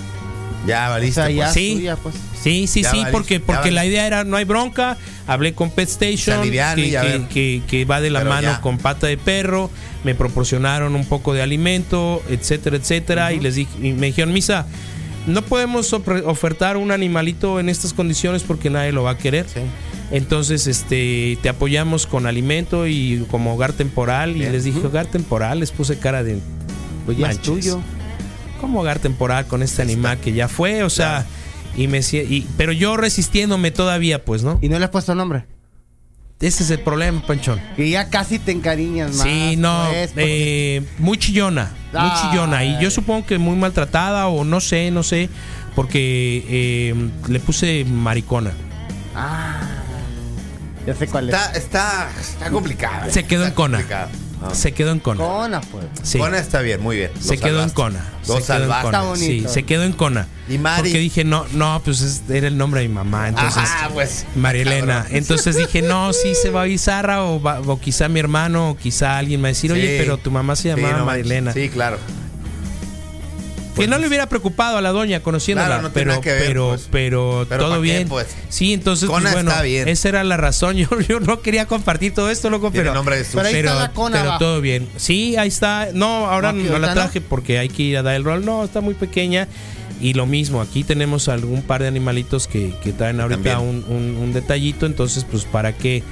[0.67, 1.15] Ya, O valiste.
[1.15, 1.55] sea, ya pues.
[1.55, 1.73] Sí.
[1.75, 2.15] suya, pues.
[2.43, 4.97] Sí, sí, Ya sí, valiste, porque, porque la idea era no hay bronca.
[5.27, 8.61] Hablé con Pet Station, que, que- que- que va de la Pero mano ya.
[8.61, 9.71] con pata de perro.
[10.05, 13.33] Me proporcionaron un poco de alimento, etcétera, etcétera.
[13.33, 14.67] Y les dije, y me dijeron, Misa,
[15.27, 19.47] no podemos ofertar un animalito en estas condiciones porque nadie lo va a querer.
[19.53, 19.61] Sí.
[20.13, 24.35] Entonces, este, te apoyamos con alimento y como hogar temporal.
[24.35, 24.51] Bien.
[24.51, 26.39] Y les dije, hogar temporal, les puse cara de.
[27.07, 27.55] Pues ya es Manches.
[27.55, 27.81] tuyo.
[28.67, 30.83] ¿Cómo hogar temporal con este animal que ya fue?
[30.83, 31.25] O sea,
[31.77, 34.59] y me y, pero yo resistiéndome todavía, pues, ¿no?
[34.61, 35.45] Y no le has puesto nombre.
[36.41, 37.61] Ese es el problema, Panchón.
[37.77, 39.23] Que ya casi te encariñas más.
[39.25, 42.65] Sí, no, pues, porque- eh, muy chillona, muy chillona.
[42.65, 45.29] Y yo supongo que muy maltratada o no sé, no sé,
[45.77, 46.95] porque eh,
[47.29, 48.51] le puse maricona.
[49.15, 49.61] Ah,
[50.85, 51.37] ya sé cuál es.
[51.37, 53.13] Está, está, está complicado.
[53.13, 53.79] Se quedó Está en cona.
[53.79, 54.09] complicado.
[54.43, 54.55] Ah.
[54.55, 55.19] Se quedó en cona.
[55.25, 55.87] Cona, pues.
[56.03, 56.19] Sí.
[56.19, 57.11] Cona está bien, muy bien.
[57.15, 57.71] Lo Se quedó en.
[57.71, 58.05] Cona.
[58.29, 58.69] Lo se quedó en.
[58.69, 58.85] Cona.
[58.85, 59.49] Está bonito.
[59.49, 60.29] Sí, se quedó en Cona.
[60.49, 60.83] Y Mari.
[60.83, 63.29] Porque dije, no, no, pues es- era el nombre de mi mamá.
[63.29, 64.27] Entonces, Ajá, pues.
[64.37, 65.03] María Elena.
[65.03, 65.17] Cabrón.
[65.17, 68.77] Entonces dije, no, sí se va a Sara o, va- o quizá mi hermano o
[68.77, 69.95] quizá alguien me va a decir, oye, Sí.
[69.99, 71.31] pero tu mamá se Sí, llamaba no María manches.
[71.31, 71.53] Elena.
[71.53, 71.99] Sí, claro.
[73.77, 76.33] Que no le hubiera preocupado a la doña conociéndola, Claro, no tiene pero, nada que
[76.33, 76.89] ver, pero, pues.
[76.91, 78.09] pero, Pero todo ¿pa' qué, bien.
[78.09, 78.27] pues?
[78.49, 79.89] Sí, entonces, pues, Cona bueno, está bien.
[79.89, 80.77] esa era la razón.
[80.77, 83.25] Yo, yo no quería compartir todo esto, loco, Tiene pero, nombre de.
[83.25, 84.39] Pero ahí pero, está la Cona pero abajo.
[84.45, 84.89] todo bien.
[84.97, 85.89] Sí, ahí está.
[85.95, 88.45] No, ahora No, la traje porque hay que ir a dar el rol.
[88.45, 89.47] No, está muy pequeña.
[90.01, 94.17] Y lo mismo, aquí tenemos algún par de animalitos que, que traen ahorita un, un-
[94.23, 94.85] un detallito.
[94.87, 96.03] Entonces, pues, ¿para qué?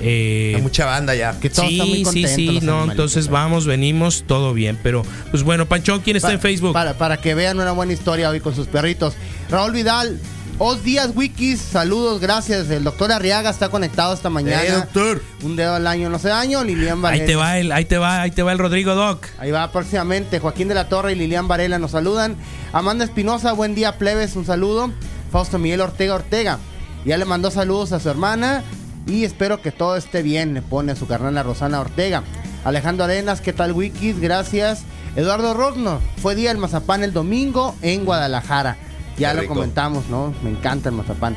[0.00, 1.38] Eh, Hay mucha banda ya.
[1.40, 2.50] Que todos están muy sí, sí, contentos sí.
[2.52, 4.78] los No, entonces vamos, venimos, todo bien.
[4.82, 6.72] Pero, pues bueno, Panchón, ¿quién está Pa- en Facebook?
[6.72, 9.14] Para, para que vean una buena historia hoy con sus perritos.
[9.50, 10.18] Raúl Vidal,
[10.58, 12.70] Os días, Wikis, saludos, gracias.
[12.70, 14.64] El doctor Arriaga está conectado esta mañana.
[14.64, 15.22] Eh, doctor.
[15.42, 16.64] Un dedo al año, no sé año.
[16.64, 17.26] Lilian Ahí Varela.
[17.26, 19.26] te va el, ahí te va, ahí te va el Rodrigo Doc.
[19.38, 20.38] Ahí va próximamente.
[20.40, 22.36] Joaquín de la Torre y Lilian Varela nos saludan.
[22.72, 24.90] Amanda Espinosa, buen día, plebes, un saludo.
[25.30, 26.58] Fausto Miguel Ortega Ortega.
[27.04, 28.62] Ya le mandó saludos a su hermana.
[29.06, 30.54] Y espero que todo esté bien.
[30.54, 32.22] Le pone a su carnal a Rosana Ortega.
[32.64, 34.18] Alejandro Arenas, ¿qué tal, Wikis?
[34.20, 34.82] Gracias.
[35.14, 38.76] Eduardo Rosno, fue día del mazapán el domingo en Guadalajara.
[39.16, 39.54] Ya Qué lo rico.
[39.54, 40.34] comentamos, ¿no?
[40.42, 41.36] Me encanta el mazapán.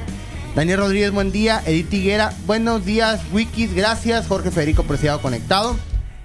[0.55, 1.61] Daniel Rodríguez, buen día.
[1.65, 4.27] Edith Higuera, buenos días, Wikis, gracias.
[4.27, 5.77] Jorge Federico Preciado conectado.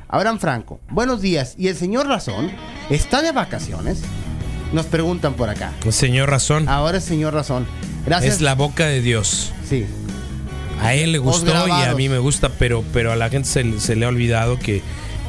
[0.08, 1.54] Abraham Franco, buenos días.
[1.58, 2.50] ¿Y el señor Razón
[2.90, 4.00] está de vacaciones?
[4.72, 5.72] Nos preguntan por acá.
[5.90, 6.68] Señor Razón.
[6.68, 7.66] Ahora es señor Razón.
[8.06, 8.36] Gracias.
[8.36, 9.52] Es la boca de Dios.
[9.68, 9.86] Sí.
[10.84, 13.80] A él le gustó y a mí me gusta, pero, pero a la gente se,
[13.80, 14.82] se le ha olvidado que,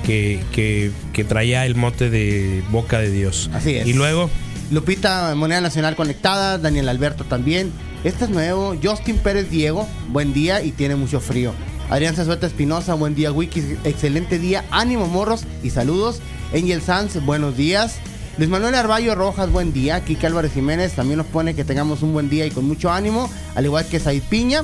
[0.05, 3.49] que, que, que traía el mote de boca de Dios.
[3.53, 3.87] Así es.
[3.87, 4.29] Y luego,
[4.71, 6.57] Lupita, Moneda Nacional conectada.
[6.57, 7.71] Daniel Alberto también.
[8.03, 8.75] Este es nuevo.
[8.81, 11.53] Justin Pérez Diego, buen día y tiene mucho frío.
[11.89, 13.63] Adrián Zazueta Espinosa, buen día, Wikis.
[13.83, 14.65] Excelente día.
[14.71, 16.19] Ánimo, morros y saludos.
[16.53, 17.97] Angel Sanz, buenos días.
[18.37, 20.03] Luis Manuel Arballo Rojas, buen día.
[20.03, 23.29] Kike Álvarez Jiménez también nos pone que tengamos un buen día y con mucho ánimo.
[23.55, 24.63] Al igual que Said Piña.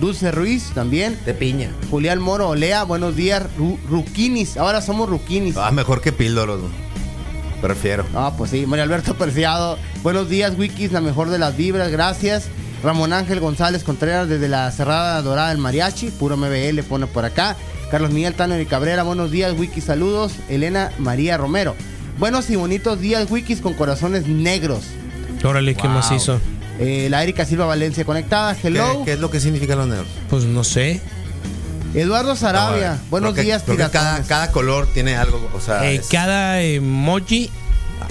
[0.00, 1.18] Dulce Ruiz también.
[1.26, 1.70] De piña.
[1.90, 3.42] Julián Moro Olea, buenos días.
[3.58, 5.56] Ru- Ruquinis, ahora somos Ruquinis.
[5.56, 6.60] Ah, mejor que píldoros.
[7.60, 8.04] Prefiero.
[8.14, 9.78] Ah, pues sí, María Alberto Preciado.
[10.04, 12.48] Buenos días, Wikis, la mejor de las vibras, gracias.
[12.84, 17.56] Ramón Ángel González Contreras desde la Cerrada Dorada del Mariachi, puro MBL pone por acá.
[17.90, 20.34] Carlos Miguel Tanner y Cabrera, buenos días, Wikis, saludos.
[20.48, 21.74] Elena María Romero.
[22.20, 24.84] Buenos y bonitos días, Wikis, con corazones negros.
[25.42, 25.92] órale, ¿qué Wow.
[25.96, 26.40] más hizo?
[26.78, 28.54] Eh, la Erika Silva Valencia conectada.
[28.54, 29.02] ¿Qué, Hello.
[29.04, 30.06] qué es lo que significan los negros?
[30.30, 31.00] Pues no sé.
[31.94, 32.92] Eduardo Sarabia.
[32.94, 36.06] No, Buenos creo que- días, que cada, cada color tiene algo, o sea, Eh, es-
[36.08, 37.50] cada emoji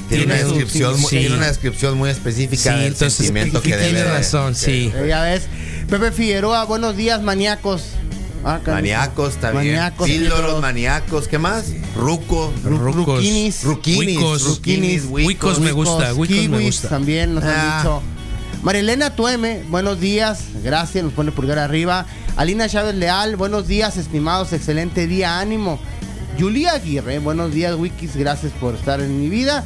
[0.10, 1.18] tiene, una tiene su- descripción, muy- sí.
[1.20, 4.54] tiene una descripción muy Sí, específica del entonces sentimiento que que tiene debe de- razón,
[4.54, 4.92] que- sí.
[4.96, 5.44] Eh, ya ves.
[5.90, 7.84] Pepe Figueroa, buenos días, maníacos.
[8.44, 8.60] Ah.
[8.66, 9.76] Maníacos también.
[9.76, 10.08] Maníacos.
[10.08, 11.66] Píldoros, maníacos, ¿qué más?
[11.96, 12.54] Ruco.
[12.64, 13.06] Ru- Rucos.
[13.18, 13.64] Ruquinis.
[13.64, 14.18] Ruquinis.
[14.18, 14.44] Huicos.
[14.44, 16.90] Ruquinis, Huicos me gusta, huicos me gusta.
[16.90, 17.78] también nos Ah.
[17.78, 18.02] han dicho.
[18.64, 22.06] Marilena Tueme, buenos días, gracias, nos pone pulgar arriba.
[22.36, 25.80] Alina Chávez Leal, buenos días, estimados, excelente día, ánimo.
[26.40, 29.64] Julia Aguirre, buenos días, Wikis, gracias por estar en mi vida.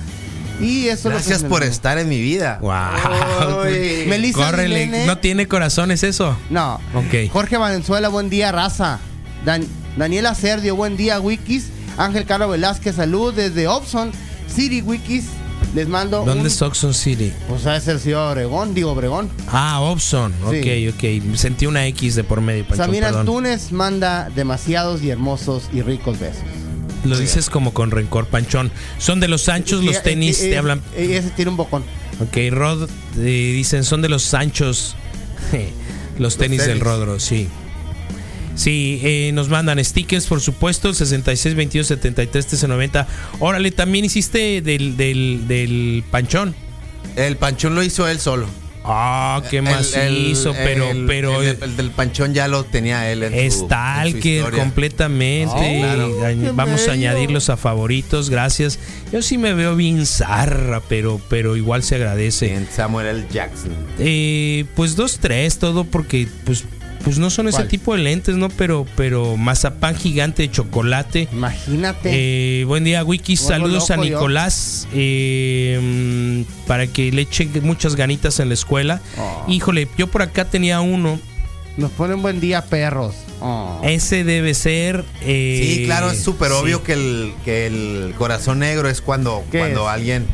[0.59, 2.59] Y eso Gracias por estar en mi vida.
[2.61, 3.63] Wow.
[3.63, 4.03] Uy.
[4.07, 5.05] Melissa Córrele, Milene.
[5.07, 6.37] no tiene corazones eso.
[6.51, 6.75] No.
[6.93, 7.31] Ok.
[7.31, 8.99] Jorge Valenzuela, buen día, raza.
[9.43, 9.65] Dan-
[9.97, 11.65] Daniela Serdio, buen día, Wikis.
[11.97, 14.11] Ángel Carlos Velázquez, salud desde Opson
[14.47, 15.25] City, Wikis.
[15.73, 16.47] Les mando ¿Dónde un...
[16.47, 17.31] es Oxon City?
[17.47, 19.29] Pues de ser Ciudad Obregón, digo Obregón.
[19.47, 20.33] Ah, Opson.
[20.49, 20.89] Sí.
[20.89, 21.35] Ok, ok.
[21.37, 23.21] Sentí una X de por medio, Pancho, Samir perdón.
[23.21, 26.43] Antunes manda demasiados y hermosos y ricos besos.
[27.05, 28.71] Lo dices como con rencor, Panchón.
[28.97, 30.81] Son de los Sanchos, los tenis eh, te hablan.
[30.95, 31.83] Ese tiene un bocón.
[32.19, 34.95] Ok, Rod, eh, dicen, son de los Sanchos.
[36.19, 36.83] los tenis del tenis.
[36.83, 37.47] Rodro, sí.
[38.61, 43.07] Sí, eh, nos mandan stickers, por supuesto, el 66 22 73 1390.
[43.39, 46.53] Órale, también hiciste del, del, del Panchón.
[47.15, 48.45] El panchón lo hizo él solo.
[48.83, 52.63] Ah, qué El- más el- hizo, pero, el- pero el, el del panchón ya lo
[52.63, 54.59] tenía él en su, en su Stalker historia.
[54.59, 55.53] completamente.
[55.55, 55.79] Oh,
[56.19, 56.53] claro.
[56.55, 58.79] Vamos a añadirlos a favoritos, gracias.
[59.11, 62.65] Yo sí me veo bien zarra, pero, pero igual se agradece.
[62.75, 63.25] Samuel L.
[63.31, 63.71] Jackson.
[63.99, 66.63] Eh, pues dos, tres, todo porque pues,
[67.03, 68.49] pues no son ese tipo de lentes, ¿no?
[68.49, 71.27] Pero, pero mazapán gigante de chocolate.
[71.31, 72.09] Imagínate.
[72.61, 73.35] Eh, buen día, Wiki.
[73.37, 74.07] Saludos a loco.
[74.07, 74.87] Nicolás.
[74.93, 79.01] eh, para que le eche muchas ganitas en la escuela.
[79.17, 79.45] Oh.
[79.47, 81.19] Híjole, yo por acá tenía uno.
[81.77, 83.15] Nos ponen buen día, perros.
[83.39, 83.79] Oh.
[83.83, 85.03] Ese debe ser.
[85.21, 86.57] eh, Sí, claro, es súper sí.
[86.57, 89.89] obvio que el, que el corazón negro es cuando, ¿Qué cuando es?
[89.89, 90.25] alguien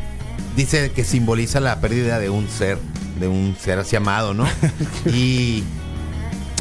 [0.56, 2.78] dice que simboliza la pérdida de un ser,
[3.20, 4.46] de un ser así amado, ¿no?
[5.06, 5.62] y,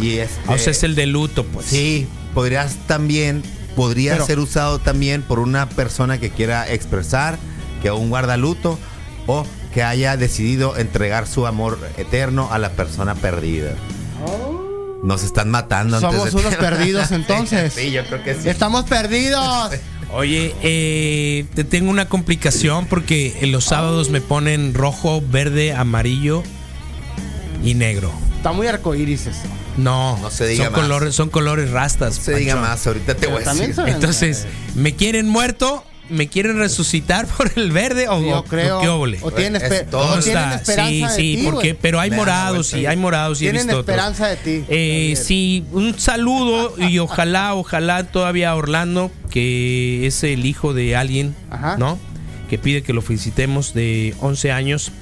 [0.01, 1.65] y este, O sea, es el de luto, pues.
[1.67, 3.43] Sí, podrías también,
[3.75, 7.37] podría Pero- ser usado también por una persona que quiera expresar
[7.81, 8.77] que aún guarda luto
[9.27, 13.73] o que haya decidido entregar su amor eterno a la persona perdida.
[15.03, 15.97] Nos están matando.
[15.97, 17.73] antes Somos de- unos perdidos entonces.
[17.73, 18.49] sí, yo creo que sí.
[18.49, 19.71] Estamos perdidos.
[20.13, 26.43] Oye, eh, te tengo una complicación porque en los sábados me ponen rojo, verde, amarillo
[27.63, 28.11] y negro.
[28.37, 29.41] Está muy arcoíris eso.
[29.77, 30.81] No, No se diga son más.
[30.81, 32.17] colores, son colores rastas.
[32.17, 33.75] No se diga más, ahorita te Pero voy a decir.
[33.87, 35.83] Entonces, ¿me quieren muerto?
[36.09, 38.77] ¿Me quieren resucitar por el verde o, Yo o- creo.
[38.77, 39.19] o qué óvole?
[39.21, 40.55] O tienen, Es esper- o ¿Cómo tienen está?
[40.55, 43.81] esperanza Sí, de sí, ti, porque, pero hay morados, sí, hay morados, Tienen otros.
[43.81, 44.63] esperanza de ti.
[44.69, 51.35] Eh, sí, un saludo y ojalá, ojalá todavía Orlando, que es el hijo de alguien,
[51.49, 51.75] Ajá.
[51.77, 51.99] ¿no?
[52.49, 54.93] Que pide que lo felicitemos de 11 años.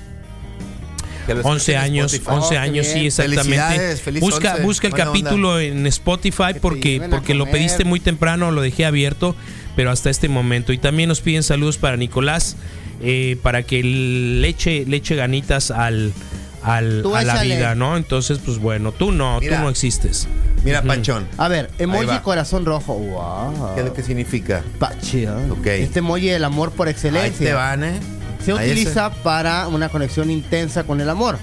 [1.25, 2.35] Que lo 11 escuchen en años, Spotify.
[2.35, 3.43] 11 Oh, qué años, sí, exactamente.
[3.43, 7.99] Felicidades, feliz Busca, 11, busca el buena capítulo en Spotify porque, porque lo pediste muy
[7.99, 9.35] temprano, lo dejé abierto,
[9.75, 10.71] pero hasta este momento.
[10.73, 12.55] Y también nos piden saludos para Nicolás,
[13.01, 16.13] eh, para que le eche, le eche ganitas al,
[16.63, 17.55] al- a la échale.
[17.55, 17.97] vida, ¿no?
[17.97, 19.57] Entonces, pues bueno, tú no, Mira.
[19.57, 20.27] tú no existes.
[20.63, 22.95] Mira, Panchón, A ver, emoji corazón rojo.
[22.97, 23.75] Wow.
[23.75, 24.63] ¿qué es lo que significa?
[24.79, 25.51] Pachión.
[25.51, 25.67] Ok.
[25.67, 27.45] Este emoji del amor por Ahí excelencia.
[27.47, 27.99] te van, ¿eh?
[28.45, 31.38] Se Ahí utiliza para una conexión intensa con el amor.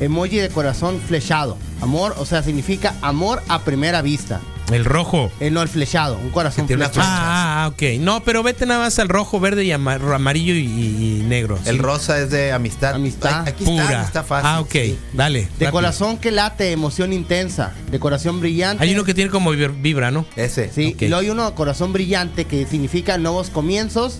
[0.00, 1.56] Emoji de corazón flechado.
[1.80, 4.40] Amor, o sea, significa amor a primera vista.
[4.72, 5.30] El rojo.
[5.40, 7.10] Eh, no el flechado, un corazón tiene una flechado.
[7.10, 7.82] Ah, ah, ok.
[8.00, 11.58] No, pero vete nada más al rojo, verde y ama- amarillo y, negro.
[11.64, 11.80] El Sí.
[11.82, 12.94] rosa es de amistad.
[12.94, 13.44] Amistad.
[13.46, 13.84] Ay, Aquí Pura.
[13.84, 14.50] está, está fácil.
[14.52, 14.70] ah, ok.
[14.72, 14.98] sí.
[15.14, 15.38] Dale.
[15.40, 15.70] De rápido.
[15.72, 17.72] corazón que late, emoción intensa.
[17.90, 18.84] De corazón brillante.
[18.84, 20.26] Hay uno que tiene como vibra, ¿no?
[20.36, 20.70] Ese.
[20.70, 21.02] Sí, Ok.
[21.02, 24.18] y luego hay uno corazón brillante que significa nuevos comienzos.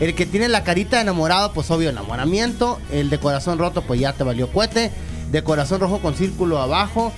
[0.00, 2.78] El que tiene la carita de enamorado, pues obvio enamoramiento.
[2.92, 4.90] El de corazón roto, pues ya te valió cohete.
[5.30, 7.12] De corazón rojo con círculo abajo,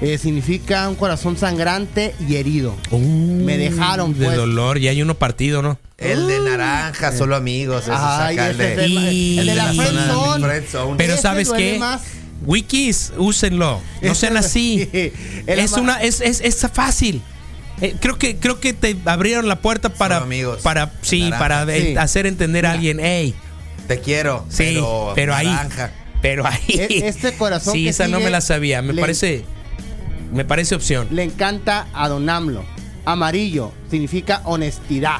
[0.00, 2.74] eh, significa un corazón sangrante y herido.
[2.92, 4.36] Me dejaron, De pues.
[4.36, 4.78] dolor.
[4.78, 5.78] Y hay uno partido, ¿no?
[5.98, 7.82] El de naranja, solo amigos.
[7.82, 10.46] Ese Ay, ese de, es de, Y- el de la zona de friendzone.
[10.46, 10.96] friendzone.
[10.96, 11.78] Pero Ese ¿sabes qué?
[11.78, 12.00] más.
[12.46, 13.80] Wikis, úsenlo.
[14.00, 14.88] No sean así.
[15.46, 17.20] Es una, es, es, es fácil.
[17.80, 20.60] Eh, creo que creo que te abrieron la puerta para amigos.
[20.62, 21.38] para sí Naranja.
[21.38, 21.96] para Sí.
[21.96, 23.34] hacer entender a alguien hey
[23.88, 24.44] Te quiero.
[24.48, 25.48] sí pero, pero, ahí
[26.20, 29.44] pero ahí E- este corazón sí que esa no me la sabía me le- parece
[30.32, 32.64] me parece opción Le encanta a Don AMLO.
[33.06, 35.18] Amarillo significa honestidad.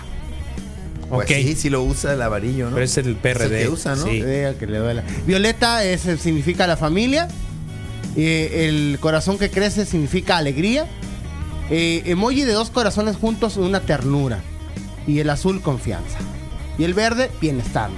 [1.08, 1.34] Pues Ok.
[1.36, 2.74] sí, sí lo usa el avarillo, ¿no?
[2.74, 3.46] Pero es el PRD.
[3.46, 4.04] Es el que usa, ¿no?
[4.04, 4.20] Sí.
[4.22, 5.02] Eh, que le duela.
[5.26, 7.26] Violeta es, significa la familia.
[8.16, 10.86] Eh, el corazón que crece significa alegría.
[11.70, 14.40] Eh, emoji de dos corazones juntos, una ternura.
[15.06, 16.18] Y el azul, confianza.
[16.78, 17.90] Y el verde, bienestar.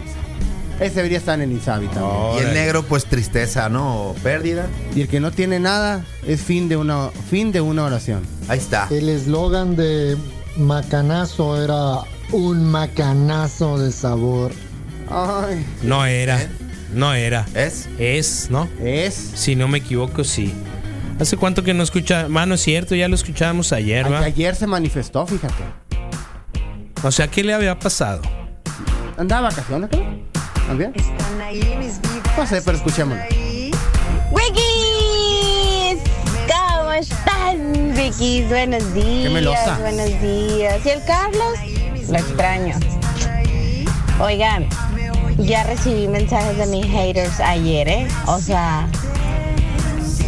[0.80, 2.36] Ese debería estar en el Insabi también.
[2.36, 4.10] Y el negro, pues tristeza, ¿no?
[4.10, 4.66] O pérdida.
[4.94, 8.22] Y el que no tiene nada es fin de una, fin de una oración.
[8.48, 8.88] Ahí está.
[8.90, 10.16] El eslogan de
[10.56, 12.00] Macanazo era
[12.32, 14.52] un macanazo de sabor.
[15.08, 16.40] Ay, No era.
[16.92, 17.46] No era.
[17.54, 17.88] ¿Es?
[17.98, 18.68] Es, ¿no?
[18.80, 19.14] es.
[19.14, 20.52] Si no me equivoco, sí.
[21.20, 22.26] ¿Hace cuánto que no escucha?
[22.28, 24.18] Mano, es cierto, ya lo escuchábamos ayer, Ay, ¿va?
[24.20, 25.62] ayer se manifestó, fíjate.
[27.02, 28.22] O sea, ¿qué le había pasado?
[29.16, 30.04] Andaba vacaciones, creo.
[30.66, 30.92] ¿También?
[30.96, 32.36] Están ahí mis vidas.
[32.38, 33.22] No sé, pero escuchémoslo.
[34.30, 36.02] ¡Wikis!
[36.48, 38.48] ¿Cómo están, Wikis?
[38.48, 39.32] Buenos días.
[39.32, 39.78] melosa.
[39.80, 40.84] Buenos días.
[40.84, 41.58] ¿Y el Carlos?
[42.08, 42.74] Lo extraño.
[44.20, 44.66] Oigan,
[45.38, 48.08] ya recibí mensajes de mis haters ayer, ¿eh?
[48.26, 48.88] O sea,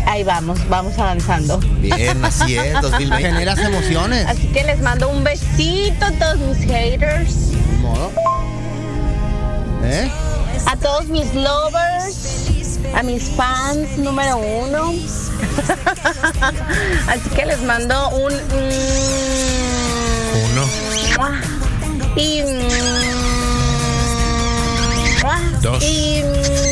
[0.07, 1.59] ahí vamos, vamos avanzando.
[1.59, 3.29] Bien, así es, 2020.
[3.29, 4.27] Generas emociones.
[4.27, 7.35] Así que les mando un besito a todos mis haters,
[7.81, 8.11] modo.
[9.85, 10.11] ¿Eh?
[10.67, 14.95] a todos mis lovers, a mis fans número uno.
[17.09, 18.33] Así que les mando un...
[18.33, 18.39] mm,
[20.45, 20.67] Uno.
[21.19, 21.33] ¡mua!
[22.17, 22.43] y...
[22.43, 22.69] mm,
[25.23, 25.39] ¡mua!
[25.61, 25.83] Dos.
[25.85, 26.23] y...
[26.23, 26.64] mm,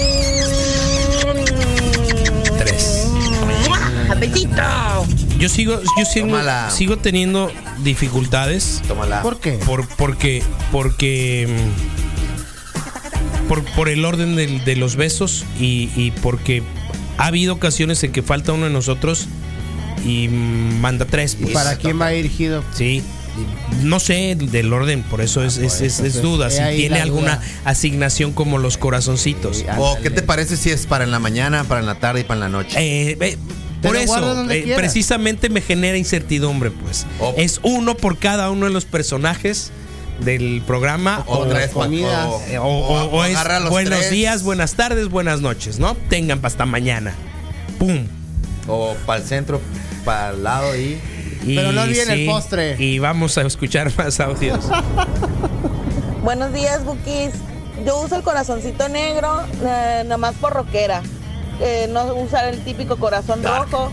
[4.54, 5.04] ¡mua!
[5.06, 5.38] ¡Besito!
[5.38, 6.38] Yo sigo, yo sigo,
[6.70, 7.50] sigo teniendo
[7.82, 9.22] dificultades Tómala.
[9.22, 9.52] ¿Por qué?
[9.66, 16.62] por, porque, porque, mm, por, por el orden de, los besos y, y porque
[17.18, 19.26] ha habido ocasiones en que falta uno de nosotros
[20.04, 21.36] y manda tres.
[21.38, 21.54] ¿Y pues.
[21.54, 22.62] para quién va dirigido?
[22.74, 23.02] Sí.
[23.82, 26.48] No sé del orden, por eso es, es, es- es duda.
[26.48, 27.46] he Si tiene alguna duda.
[27.64, 29.56] asignación como los corazoncitos.
[29.58, 32.20] Sí, ¿O qué te parece si es para en la mañana, para en la tarde
[32.20, 32.76] y para en la noche?
[32.78, 33.38] Eh, eh,
[33.82, 37.06] por eso, donde eh, precisamente me genera incertidumbre, pues.
[37.36, 39.70] Es uno por cada uno de los personajes
[40.20, 41.24] del programa.
[41.26, 42.26] O o tres, comidas.
[42.28, 44.10] o- eh, o, o- o es los buenos tres.
[44.10, 45.94] días, buenas tardes, buenas noches, ¿no?
[46.08, 47.14] Tengan hasta mañana.
[47.78, 48.06] ¡Pum!
[48.68, 49.60] O para el centro,
[50.04, 50.98] para el lado y.
[51.44, 52.76] Y Pero no olviden el postre.
[52.78, 54.64] Y vamos a escuchar más audios.
[56.22, 57.32] Buenos días, Bookies.
[57.84, 61.02] Yo uso el corazoncito negro, eh, nomás por rockera.
[61.62, 63.92] Eh, no usar el típico corazón rojo.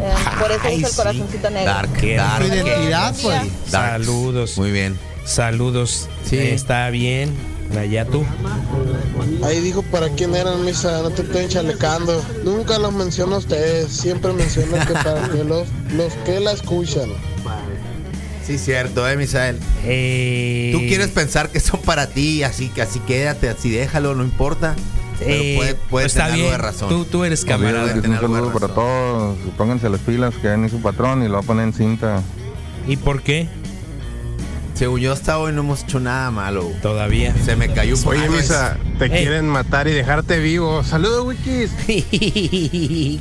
[0.00, 0.96] eh, por eso Ay, uso el sí.
[0.96, 1.72] corazoncito negro.
[1.72, 2.44] Dark, dark.
[2.46, 3.42] Identidad, pues.
[3.68, 4.56] Saludos.
[4.58, 4.98] Muy bien.
[5.24, 6.08] Saludos.
[6.24, 6.36] Sí.
[6.36, 7.34] Eh, Está bien.
[7.78, 8.24] Allá tú.
[9.44, 12.20] Ahí dijo para quién eran, Misa, no te estén chalecando.
[12.42, 17.10] Nunca los menciona a ustedes, siempre menciona que para que los, los que la escuchan.
[18.44, 19.60] Sí, cierto, eh, Misael.
[19.84, 24.24] Eh, Tú quieres pensar que son para ti, así que así quédate, así déjalo, no
[24.24, 24.74] importa.
[25.20, 26.52] Pero eh, puede, puede pues está tener algo bien.
[26.52, 26.88] de razón.
[26.88, 27.94] Tú, tú eres camarada.
[27.94, 29.36] Un saludo para todos.
[29.56, 32.22] Pónganse las pilas que ni su patrón y lo va a poner en cinta.
[32.88, 33.46] ¿Y por qué?
[34.74, 36.64] Según yo, hasta hoy no hemos hecho nada malo.
[36.80, 37.34] Todavía.
[37.44, 38.30] Se me cayó un Oye.
[38.30, 39.10] Misa, te Ey.
[39.10, 40.82] quieren matar y dejarte vivo.
[40.82, 41.70] Saludos, Wikis.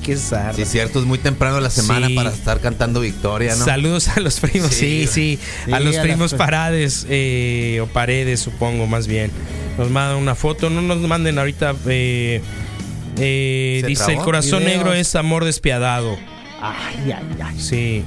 [0.01, 0.53] Qué zarra.
[0.53, 2.15] Sí, cierto, es muy temprano de la semana Sí.
[2.15, 3.65] para estar cantando victoria, ¿no?
[3.65, 5.39] Saludos a los primos, sí, Sí, sí.
[5.65, 9.29] Sí, a los a primos las- Parades eh, o Paredes, supongo, más bien.
[9.79, 11.73] Nos mandan una foto, no nos manden ahorita.
[11.87, 12.41] eh,
[13.17, 14.19] eh, ¿Se dice: trabó?
[14.19, 14.75] El corazón Videos.
[14.77, 16.17] negro es amor despiadado.
[16.61, 17.59] Ay, ay, ay.
[17.59, 18.03] Sí.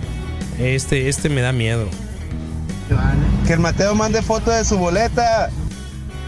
[0.60, 1.88] Este, este me da miedo.
[3.46, 5.48] Que el Mateo mande foto de su boleta.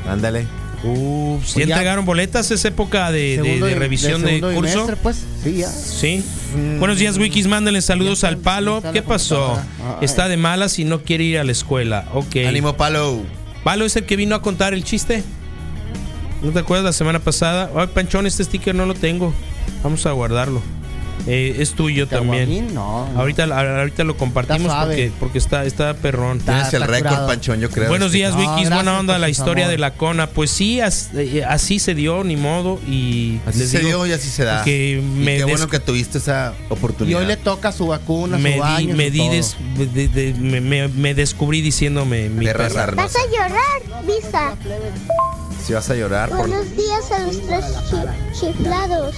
[0.09, 0.47] Ándale.
[0.83, 2.51] Uh, ¿sí Pues ya- entregaron boletas?
[2.51, 4.87] ¿Es época de, revisión de, curso?
[5.03, 5.25] pues.
[5.43, 5.69] Sí, ya.
[5.69, 6.25] Sí.
[6.79, 7.47] Buenos días, Wikis.
[7.49, 8.83] Mándenle saludos al palo.
[8.95, 9.59] ¿Qué pasó?
[10.01, 12.07] Está de malas y no quiere ir a la escuela.
[12.15, 12.37] Ok.
[12.49, 13.23] Ánimo, palo.
[13.65, 15.25] ¿Palo es el que vino a contar el chiste?
[16.43, 17.71] ¿No te acuerdas la semana pasada?
[17.75, 19.33] Ay, Panchón, este sticker no lo tengo.
[19.83, 20.61] Vamos a guardarlo.
[21.27, 22.75] Eh, es tuyo también.
[22.75, 23.09] No.
[23.13, 23.21] no.
[23.21, 26.39] Ahorita, ahorita lo compartimos porque, porque está, está perrón.
[26.41, 27.27] Tienes el récord.
[27.27, 27.89] Panchón, yo creo.
[27.89, 28.71] Buenos días, No, Wikis.
[28.71, 29.73] Buena onda la historia amor.
[29.73, 30.27] de la cona.
[30.29, 32.79] Pues sí, as- eh, así se dio, ni modo.
[32.87, 34.63] Y Así les se digo dio y así se da.
[34.65, 37.21] Que Y me qué bueno que tuviste esa Y oportunidad.
[37.21, 39.31] hoy le toca su vacuna, me, su di- baño, me di todo.
[39.31, 39.57] des-
[39.95, 42.81] de- de- me, me- me descubrí diciéndome mi Perra perra.
[42.87, 43.19] sarnosa.
[43.33, 44.55] llorar, Visa.
[45.65, 46.41] Si vas a llorar, por...
[46.49, 49.15] Buenos días a los tres chi- chiflados.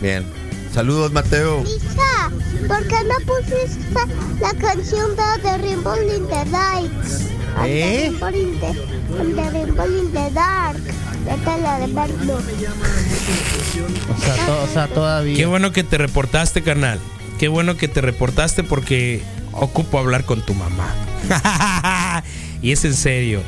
[0.00, 0.24] Bien.
[0.72, 1.62] Saludos, Mateo.
[1.62, 2.30] Visa,
[2.68, 4.00] ¿por qué no pusiste
[4.40, 7.22] la canción de The Rainbow in the Nights?
[7.64, 8.12] ¿Eh?
[8.18, 10.78] The Rainbow in the, the Rainbow in the Dark.
[11.26, 12.36] Verlo.
[12.36, 15.36] O sea, to- o sea, todavía.
[15.36, 16.98] Qué bueno que te reportaste, carnal.
[17.38, 19.22] Qué bueno que te reportaste porque
[19.52, 20.94] ocupo hablar con tu mamá.
[22.62, 23.42] Y es en serio.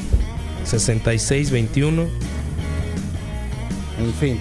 [0.64, 2.02] 6621.
[3.98, 4.38] En fin.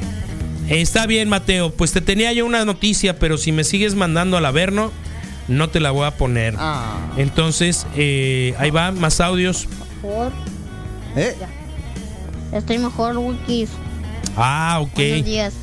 [0.69, 1.71] Está bien, Mateo.
[1.71, 4.91] Pues te tenía yo una noticia, pero si me sigues mandando al Averno,
[5.47, 6.55] no te la voy a poner.
[6.57, 6.97] Ah.
[7.17, 9.67] Entonces, eh, ahí va, más audios.
[10.03, 10.31] Mejor.
[11.15, 11.35] ¿Eh?
[12.51, 13.69] Estoy mejor, Wikis.
[14.35, 14.93] Ah, ok.
[14.95, 15.53] Buenos días.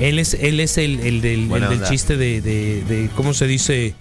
[0.00, 3.94] Él es, él es el, el del, el chiste de, de- de- ¿Cómo se dice?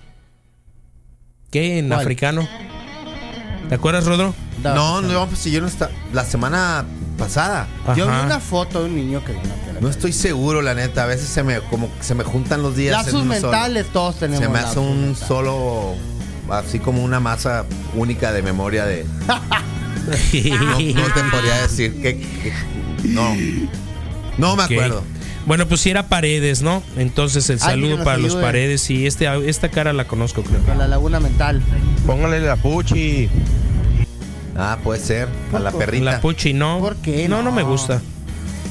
[1.52, 1.80] ¿Qué?
[1.80, 2.02] En ¿Cuál?
[2.02, 2.48] africano.
[3.68, 4.34] ¿Te acuerdas, Rodro?
[4.64, 5.90] No, no, pues si yo no está.
[6.14, 6.86] La semana
[7.18, 7.68] pasada.
[7.96, 9.44] Yo vi una foto de un niño que vino
[9.82, 11.04] No estoy seguro, la neta.
[11.04, 13.06] A veces se me como se me juntan los días.
[13.06, 13.26] solo.
[13.26, 14.44] mentales todos tenemos.
[14.46, 15.96] Se me hace un solo.
[16.50, 17.66] Así como una masa
[17.96, 19.06] única de memoria de.
[20.08, 22.18] No, no te podría decir que.
[22.18, 22.54] que-
[23.04, 23.36] no.
[24.38, 25.04] No me acuerdo.
[25.46, 26.84] Bueno, pues si era Paredes, ¿no?
[26.98, 28.36] Entonces el saludo para los.
[28.36, 30.62] Paredes y este, esta cara la conozco, creo.
[30.64, 31.62] Con la laguna mental.
[32.06, 33.30] Póngale la puchi.
[34.58, 35.28] Ah, puede ser.
[35.54, 36.04] A la perrita.
[36.06, 36.80] La Puchi, no.
[36.80, 37.52] ¿Por qué No, no, no?
[37.52, 38.02] me gusta.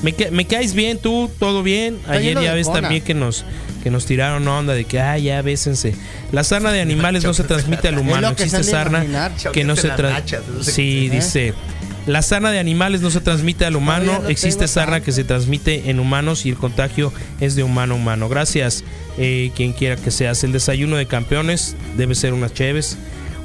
[0.02, 1.98] Me, ca- me caes bien tú, todo bien.
[2.08, 2.82] Ayer ya ves cona.
[2.82, 3.44] también que nos
[3.82, 5.94] que nos tiraron onda de que, ah, ya bésense.
[6.32, 8.30] La sarna de animales no se transmite al humano.
[8.30, 9.06] Existe sarna
[9.52, 10.40] que no se transmite.
[10.64, 11.54] Sí, dice.
[12.06, 14.20] La sarna de animales no se transmite al humano.
[14.22, 17.96] No Existe sarna que se transmite en humanos y el contagio es de humano a
[17.96, 18.28] humano.
[18.28, 18.82] Gracias,
[19.18, 20.42] eh, quien quiera que seas.
[20.44, 22.96] El desayuno de campeones debe ser unas cheves.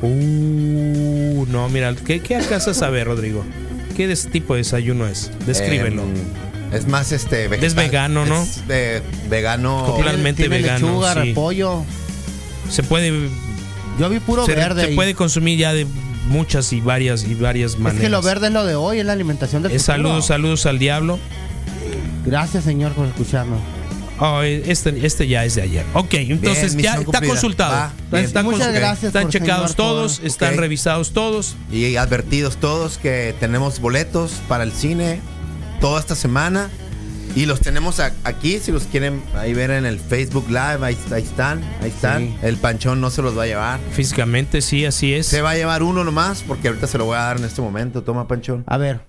[0.01, 3.43] Uh, no, mira, ¿qué, qué alcanzas a ver, Rodrigo?
[3.95, 5.31] ¿Qué tipo de desayuno es?
[5.45, 6.03] Descríbelo.
[6.03, 8.41] Eh, es más este Es vegano, ¿no?
[8.41, 9.83] Es de vegano.
[9.85, 11.19] Totalmente Tiene vegano, lechuga, sí.
[11.19, 11.83] repollo.
[12.69, 13.29] se puede
[13.99, 14.87] Yo vi puro se, verde.
[14.87, 15.85] se puede consumir ya de
[16.29, 18.01] muchas y varias y varias es maneras.
[18.01, 19.85] que lo verde es lo de hoy, es la alimentación del futuro.
[19.85, 21.19] saludos, saludos al diablo.
[22.25, 23.59] Gracias, señor, por escucharnos.
[24.23, 25.83] Oh, este, este ya es de ayer.
[25.95, 27.27] Ok, entonces Bien, ya está cumplida.
[27.31, 27.71] consultado.
[27.73, 28.25] Va, bien.
[28.25, 30.59] está Muchas consul- gracias Están por checados todos, por- están Ok.
[30.59, 31.55] revisados todos.
[31.71, 35.19] Y advertidos todos que tenemos boletos para el cine
[35.79, 36.69] toda esta semana.
[37.35, 41.23] Y los tenemos aquí, si los quieren ahí ver en el Facebook Live, ahí, ahí
[41.23, 42.23] están, ahí están.
[42.27, 42.35] Sí.
[42.43, 43.79] El panchón no se los va a llevar.
[43.93, 45.27] Físicamente, sí, así es.
[45.27, 47.61] Se va a llevar uno nomás, porque ahorita se lo voy a dar en este
[47.61, 48.03] momento.
[48.03, 48.65] Toma, panchón.
[48.67, 48.99] A ver.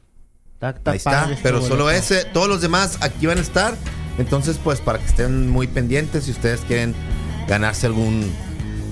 [0.60, 1.98] Ahí está, padre pero solo boleto.
[2.00, 3.74] ese, todos los demás aquí van a estar.
[4.18, 6.94] Entonces, pues para que estén muy pendientes, si ustedes quieren
[7.48, 8.30] ganarse algún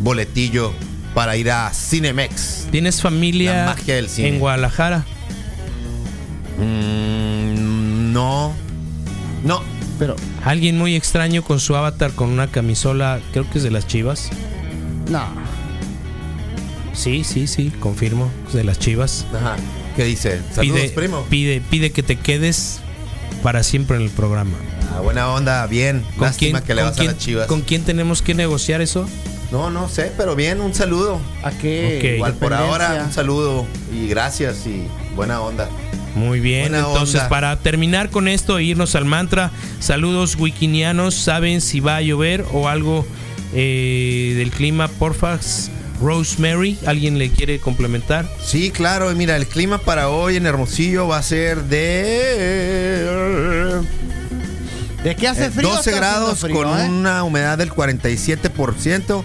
[0.01, 0.73] boletillo
[1.15, 2.69] para ir a Cinemex.
[2.71, 4.29] ¿Tienes familia La magia del cine.
[4.29, 5.05] en Guadalajara?
[6.59, 8.53] Mm, no,
[9.45, 9.63] no,
[9.99, 13.87] Pero, Alguien muy extraño con su avatar con una camisola, creo que es de las
[13.87, 14.31] Chivas.
[15.09, 15.51] no.
[16.93, 19.25] Sí, sí, sí, confirmo, es de las Chivas.
[19.35, 19.57] Ajá.
[19.97, 20.41] ¿Qué dice?
[20.53, 21.25] Saludos, Pide, primo.
[21.31, 22.81] pide, pide que te quedes
[23.43, 24.57] para siempre en el programa.
[24.95, 26.05] Ah, buena onda, bien.
[26.17, 27.47] ¿Con Lástima quién, que le con vas quién- a las chivas.
[27.47, 29.09] ¿Con quién tenemos que negociar eso?
[29.53, 31.21] No, no sé, pero bien, un saludo.
[31.43, 31.99] ¿A qué?
[31.99, 32.05] Ok.
[32.17, 34.87] Igual por ahora, un saludo y gracias y
[35.17, 35.69] buena onda.
[36.15, 37.29] Muy bien, Buena entonces onda.
[37.29, 42.45] para terminar con esto e irnos al mantra, saludos wikinianos, ¿saben si va a llover
[42.53, 43.07] o algo
[43.55, 44.89] eh, del clima?
[44.89, 45.39] Porfa,
[46.01, 48.27] Rosemary, ¿alguien le quiere complementar?
[48.45, 53.81] Sí, claro, y mira, el clima para hoy en Hermosillo va a ser de
[55.05, 55.69] ¿De qué hace Eh, frío?
[55.71, 56.89] 12 Está grados frío, con ¿eh?
[56.89, 59.23] una humedad del 47%,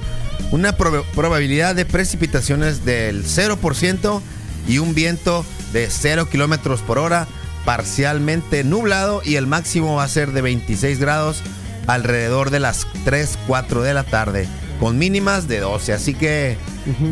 [0.52, 4.22] una prob- probabilidad de precipitaciones del 0%
[4.68, 7.28] y un viento de 0 kilómetros por hora,
[7.66, 11.42] parcialmente nublado y el máximo va a ser de 26 grados
[11.88, 14.48] alrededor de las 3, 4 de la tarde,
[14.80, 15.94] con mínimas de 12.
[15.94, 16.58] Así que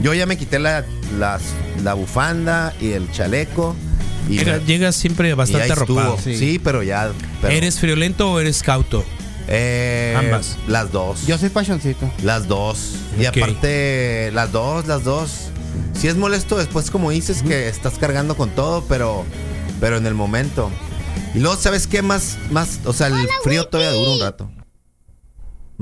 [0.01, 0.85] yo ya me quité la,
[1.17, 1.41] las-
[1.83, 3.75] la bufanda y el chaleco.
[4.29, 6.17] Y Llega- me- Llegas siempre bastante arropado.
[6.23, 6.59] Sí.
[6.63, 7.11] pero ya.
[7.41, 9.03] pero- ¿Eres friolento o eres cauto?
[9.49, 10.57] eh, Ambas.
[10.67, 11.25] Las dos.
[11.27, 12.09] Yo soy pasioncito.
[12.23, 12.95] Las dos.
[13.19, 15.49] Y aparte, las dos, las dos.
[15.93, 19.25] Si es molesto después, como dices, que estás cargando con todo, pero,
[19.81, 20.71] pero en el momento.
[21.35, 22.01] Y luego, ¿sabes qué?
[22.01, 24.51] Más, más, o sea, el frío todavía dura un rato.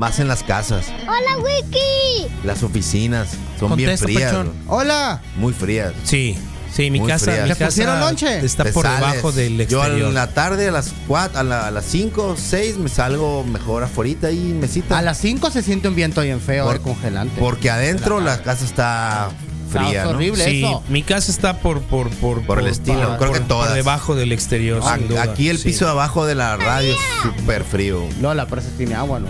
[0.02, 0.88] Más en las casas.
[1.04, 2.34] ¡Hola, Wiki!
[2.43, 3.30] Las oficinas
[3.60, 4.32] son bien frías.
[4.32, 4.47] Pachón.
[4.66, 4.78] bro.
[4.78, 5.22] Hola.
[5.38, 5.93] Muy frías.
[6.06, 6.36] Sí,
[6.74, 7.43] sí, mi Muy casa, frías.
[7.43, 8.43] mi ¿Le casa pusieron lonche?
[8.43, 8.99] está Te por sales.
[9.12, 10.08] debajo del Yo exterior.
[10.10, 13.84] en la tarde, a las 4, a, la- a las 5, 6, me salgo mejor
[13.84, 14.97] afuera ahí, mesita.
[14.97, 17.39] A las 5 se siente un viento bien feo, Por- eh, congelante.
[17.39, 19.30] Porque adentro la casa está
[19.72, 20.10] fría, ¿no?
[20.12, 20.44] horrible.
[20.46, 20.84] Sí, eso.
[20.90, 23.74] mi casa está por por por, Por el estilo, creo que por todas.
[23.74, 24.82] debajo del exterior.
[24.86, 25.24] A- sin duda.
[25.24, 25.66] Aquí el Sí.
[25.70, 28.04] piso de abajo de la radio es súper frío.
[28.22, 29.28] Lola, pero ese tiene agua, ¿no?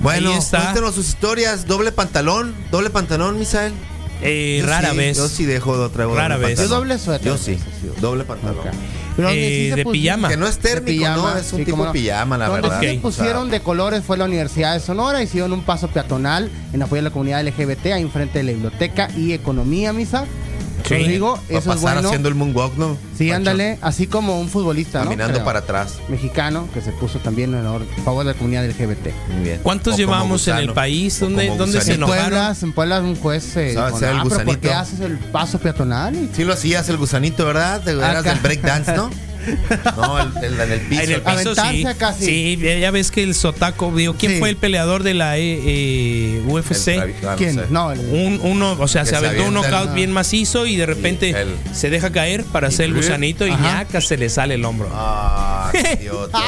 [0.00, 1.66] Bueno, cuéntenos sus historias.
[1.66, 3.72] Doble pantalón, doble pantalón, Misael.
[4.20, 5.16] Eh, rara sí, vez.
[5.16, 6.58] Yo sí dejo de otra Rara vez.
[6.58, 7.28] Yo doble suéter.
[7.28, 7.58] Yo sí,
[8.00, 8.64] doble pantalón.
[9.18, 10.28] Pero donde Eh, se de pijama.
[10.28, 11.38] Que no es térmico, pijama, ¿no?
[11.38, 11.92] Es un sí, tipo cómo de no.
[11.92, 12.80] pijama, la Donde verdad.
[12.80, 16.82] sí se pusieron de colores fue la Universidad de Sonora, hicieron un paso peatonal en
[16.82, 20.24] apoyo a la comunidad LGBT ahí enfrente de la biblioteca y economía, misa.
[20.88, 20.94] Sí.
[20.94, 22.08] Rodrigo, Va a eso es pasar bueno.
[22.08, 22.96] haciendo el moonwalk, ¿no?
[23.16, 23.36] Sí, Pancho?
[23.36, 25.02] ándale, así como un futbolista.
[25.04, 25.94] Caminando para atrás.
[26.08, 29.12] Mexicano que se puso también en or- favor de la comunidad LGBT.
[29.34, 29.60] Muy bien.
[29.62, 31.20] ¿Cuántos O llevamos en el país?
[31.20, 31.92] ¿Dónde, dónde se gusanito.
[31.92, 32.28] En enojaron?
[32.30, 34.74] Puebla, en Puebla un juez eh, ¿Sabe dijo, hacer el "Ah, pero ¿por gusanito?" qué
[34.74, 36.14] haces el paso peatonal?
[36.16, 37.80] Y- Sí lo hacías el gusanito, ¿verdad?
[37.82, 39.10] Te- Eras del breakdance, ¿no?
[39.96, 41.02] No, el, el- en el piso.
[41.02, 41.86] En el piso sí.
[41.86, 42.58] acá, sí.
[42.80, 44.38] Ya ves que el Sotaco, digo, ¿quién Sí.
[44.38, 46.88] fue el peleador de la eh, eh, UFC?
[46.88, 47.54] El ah, no ¿Quién?
[47.54, 47.60] sé.
[47.70, 51.30] No, el- Un, uno, o sea, se aventó un knockout bien macizo y de repente
[51.30, 54.64] Y el- se deja caer para hacer el gusanito y ñaca, se le sale el
[54.64, 54.88] hombro.
[54.92, 56.38] Ah, qué idiota.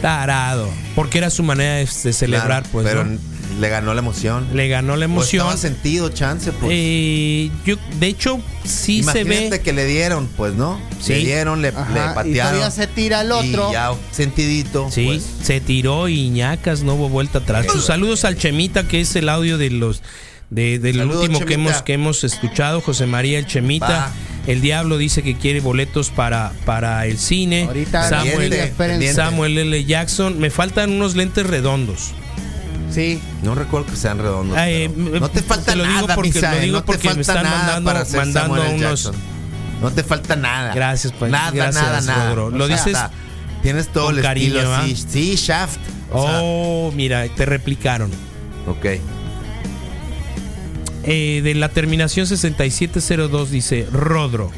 [0.00, 0.68] Tarado.
[0.94, 2.86] Porque era su manera de, de celebrar, Claro, pues.
[2.86, 3.18] Pero ¿no?
[3.60, 4.46] Le ganó la emoción.
[4.54, 5.42] Le ganó la Pues emoción.
[5.46, 6.72] estaba sentido, chance, pues.
[6.74, 9.60] Eh, yo, de hecho, sí se Imagínate ve.
[9.60, 10.80] que le dieron, pues, ¿no?
[11.00, 11.12] Sí.
[11.12, 12.52] Le dieron, le, Ajá, le y patearon.
[12.54, 13.68] todavía se tira el otro.
[13.70, 14.88] Y ya sentidito.
[14.90, 15.26] Sí, pues.
[15.42, 17.66] se tiró y ñacas, no hubo vuelta atrás.
[17.70, 20.02] Sus saludos al Chemita, que es el audio de los
[20.50, 23.86] de, del Saludos, último que hemos, que hemos escuchado, José María el Chemita.
[23.88, 24.12] Va.
[24.46, 27.64] El Diablo dice que quiere boletos para, para el cine.
[27.64, 28.76] Ahorita Samuel, pendiente, espérense.
[28.78, 29.14] pendiente.
[29.14, 29.84] Samuel L.
[29.84, 30.38] Jackson.
[30.40, 32.14] Me faltan unos lentes redondos.
[32.90, 33.20] Sí.
[33.42, 34.56] No recuerdo que sean redondos.
[34.56, 36.86] Ay, eh, no te falta te lo digo nada, porque- Misael, lo digo no te
[36.86, 39.14] porque me falta están nada mandando- para mandando Samuel unos- Jackson.
[39.80, 40.74] No te falta nada.
[40.74, 41.30] Gracias, pues.
[41.30, 42.34] Nada, Gracias, nada, nada.
[42.34, 42.98] Lo O sea, dices
[43.62, 45.10] Tienes todo con el cariño, estilo.
[45.10, 45.74] Sí, Shaft.
[45.74, 48.10] Sea, Oh, mira, te replicaron.
[48.66, 48.86] ok.
[51.02, 54.50] Eh, de la terminación 6702 dice Rodro.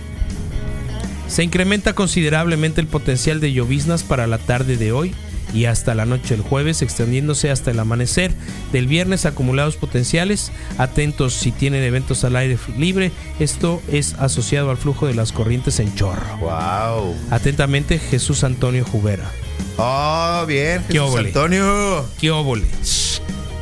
[1.29, 5.15] Se incrementa considerablemente el potencial de lloviznas para la tarde de hoy
[5.55, 8.33] y hasta la noche del jueves, extendiéndose hasta el amanecer
[8.73, 10.53] del viernes acumulados potenciales.
[10.79, 13.13] Atentos si tienen eventos al aire libre.
[13.39, 16.37] Esto es asociado al flujo de las corrientes en chorro.
[16.39, 17.15] Wow.
[17.31, 19.31] Atentamente, Jesús Antonio Jubera.
[19.77, 20.85] Oh, bien.
[20.89, 21.17] ¿Qué Jesús?
[21.17, 22.07] Antonio.
[22.19, 22.67] ¿Qué óvole?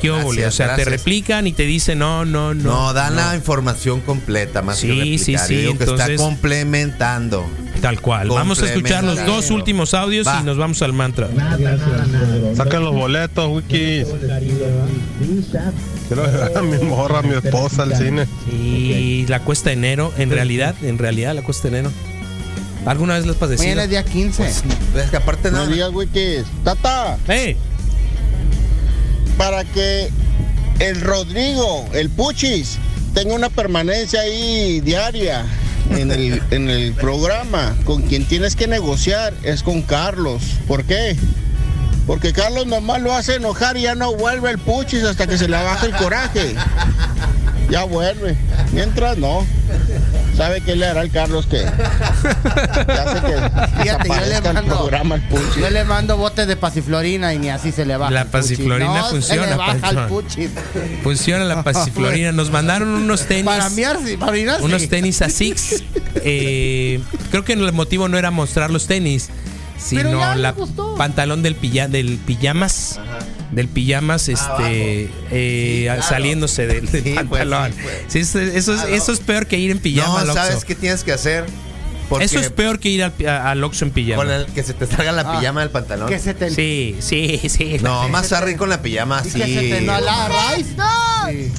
[0.01, 0.43] ¿Qué óvole?
[0.43, 2.63] Gracias, O sea, te replican y te dicen no, no, no.
[2.63, 3.21] No, dan no.
[3.21, 5.47] la información completa, más Sí, que replicar.
[5.47, 7.47] sí, Yo sí, que está complementando.
[7.81, 8.29] Tal cual.
[8.29, 10.41] Vamos a escuchar los dos últimos audios Va.
[10.41, 11.29] y nos vamos al mantra.
[12.57, 14.07] Saquen los boletos, Wikis.
[16.09, 18.27] Quiero llevar a mi morra, a mi esposa al cine.
[18.53, 21.93] Y la cuesta de enero, en realidad, en realidad la cuesta de enero.
[22.87, 23.65] ¿Alguna vez has padecido?
[23.69, 24.49] Mañana es día 15.
[24.49, 24.63] Es
[25.11, 25.67] que aparte nada.
[25.67, 26.45] Buenos días, Wikis.
[26.65, 27.57] Tata, ¡Eh!
[29.41, 30.11] Para que
[30.81, 32.77] el Rodrigo, el Puchis,
[33.15, 35.47] tenga una permanencia ahí diaria
[35.97, 40.43] en el, en el programa, con quien tienes que negociar es con Carlos.
[40.69, 41.17] ¿Por qué?
[42.07, 45.49] Porque Carlos nomás lo hace enojar y ya no vuelve el Puchis hasta que se
[45.49, 46.55] le baja el coraje.
[47.71, 48.37] Ya vuelve.
[48.73, 49.47] Mientras no.
[50.41, 51.59] ¿Sabe qué le hará el Carlos que?
[52.89, 55.57] Ya sé que Fíjate, yo le el mando, programa el Puchis.
[55.57, 58.11] yo le mando botes de pasiflorina y ni así se le baja.
[58.11, 59.99] La pasiflorina No, funciona, Se le baja Panchón.
[60.03, 60.51] el puchis.
[61.03, 62.33] Funciona la pasiflorina.
[62.33, 63.45] Nos mandaron unos tenis.
[63.45, 64.47] Para miar, para sí.
[64.63, 65.83] unos tenis a Six.
[66.23, 69.29] Eh, creo que el motivo no era mostrar los tenis,
[69.79, 70.97] sino la gustó.
[70.97, 72.99] pantalón del, pilla, del pijamas.
[73.53, 77.73] Del pijamas, este, eh, saliéndose del, del Sí, pues, pantalón.
[77.73, 77.95] sí, pues.
[78.09, 80.33] Sí, eso, eso es, eso es peor que ir en pijama No.
[80.35, 81.45] ¿sabes qué tienes que hacer?
[82.09, 84.17] Porque Eso es peor que ir al, al Oxxo en pijama.
[84.25, 86.09] con el que se te salga la Ah, pijama del pantalón.
[86.09, 86.51] Que se te.
[86.51, 87.77] Sí, sí, sí.
[87.83, 89.39] No, más arre con la pijama, y sí.
[89.41, 90.67] que se te no la raíz.
[91.31, 91.53] Sí.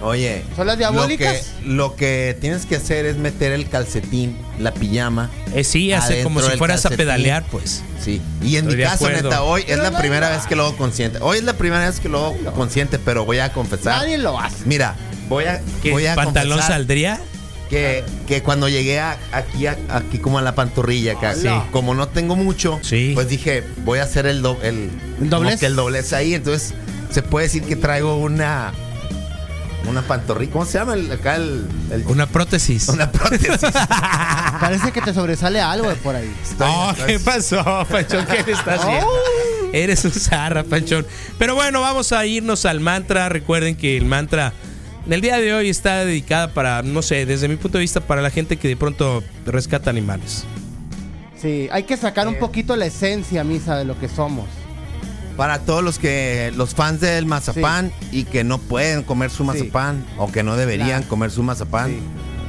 [0.00, 1.52] Oye, ¿Son las lo que, diabólicas?
[1.64, 5.30] lo que tienes que hacer es meter el calcetín, la pijama.
[5.54, 7.82] Eh, sí, hace como si fueras a pedalear, pues.
[8.02, 8.20] Sí.
[8.42, 10.76] Y en Estoy mi caso, neta, hoy es la no, primera vez que lo hago
[10.76, 11.18] consciente.
[11.22, 14.02] Hoy es la primera vez que lo hago consciente, pero voy a confesar.
[14.02, 14.56] Nadie lo hace.
[14.66, 14.94] Mira,
[15.28, 17.20] voy a, ¿Qué voy a pantalón confesar saldría?
[17.70, 21.48] que, que cuando llegué a- aquí, a- aquí como a la pantorrilla, acá, Sí.
[21.72, 23.12] como no tengo mucho, Sí.
[23.14, 24.90] pues dije, voy a hacer el, do- el,
[25.20, 25.62] ¿El doblez?
[25.62, 26.34] el doblez ahí.
[26.34, 26.74] Entonces,
[27.10, 28.72] se puede decir que traigo una
[29.86, 30.52] una pantorrilla.
[30.52, 32.88] ¿Cómo se llama el- acá el, el- Una prótesis.
[32.88, 33.48] una prótesis?
[34.60, 36.32] Parece que te sobresale algo de por ahí.
[36.60, 38.26] Oh, Estoy- ¿qué pasó, Panchón?
[38.26, 39.08] ¿Qué le estás haciendo?
[39.72, 41.06] Eres un zarra, Panchón.
[41.38, 43.28] Pero bueno, vamos a irnos al mantra.
[43.28, 44.52] Recuerden que el mantra
[45.06, 48.22] del día de hoy está dedicada para, no sé, desde mi punto de vista, para
[48.22, 50.44] la gente que de pronto rescata animales.
[51.40, 54.46] Sí, hay que sacar un poquito la esencia, misa, de lo que somos.
[55.36, 60.04] Para todos los que los fans del mazapán y que no pueden comer su mazapán
[60.16, 61.08] o que no deberían Claro.
[61.08, 61.98] comer su mazapán, Sí.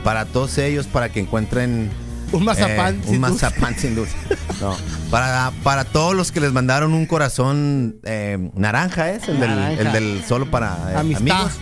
[0.03, 1.89] para todos ellos para que encuentren
[2.31, 3.45] Un mazapán eh, sin un dulce.
[3.45, 4.15] mazapán sin dulce.
[4.61, 4.75] No,
[5.11, 9.81] para para todos los que les mandaron un corazón eh, naranja es el del, Naranja.
[9.81, 11.53] el del solo para eh, amigos.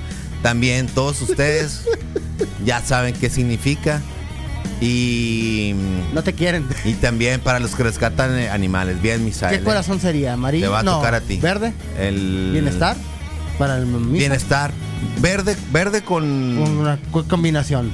[0.43, 1.86] También todos ustedes
[2.65, 4.01] ya saben qué significa
[4.84, 5.74] y
[6.14, 6.66] No te quieren.
[6.84, 9.02] y también para los que rescatan animales.
[9.02, 9.58] Bien, Misael.
[9.60, 10.34] ¿Qué corazón sería?
[10.34, 10.66] ¿Amarillo?
[10.66, 11.38] Te va a No, tocar a ti.
[11.38, 11.74] ¿Verde?
[12.00, 12.98] El ¿Bienestar?
[13.58, 14.20] Para el misa.
[14.20, 14.72] Bienestar.
[15.22, 16.24] Verde, verde con.
[16.58, 16.98] Una
[17.30, 17.92] combinación.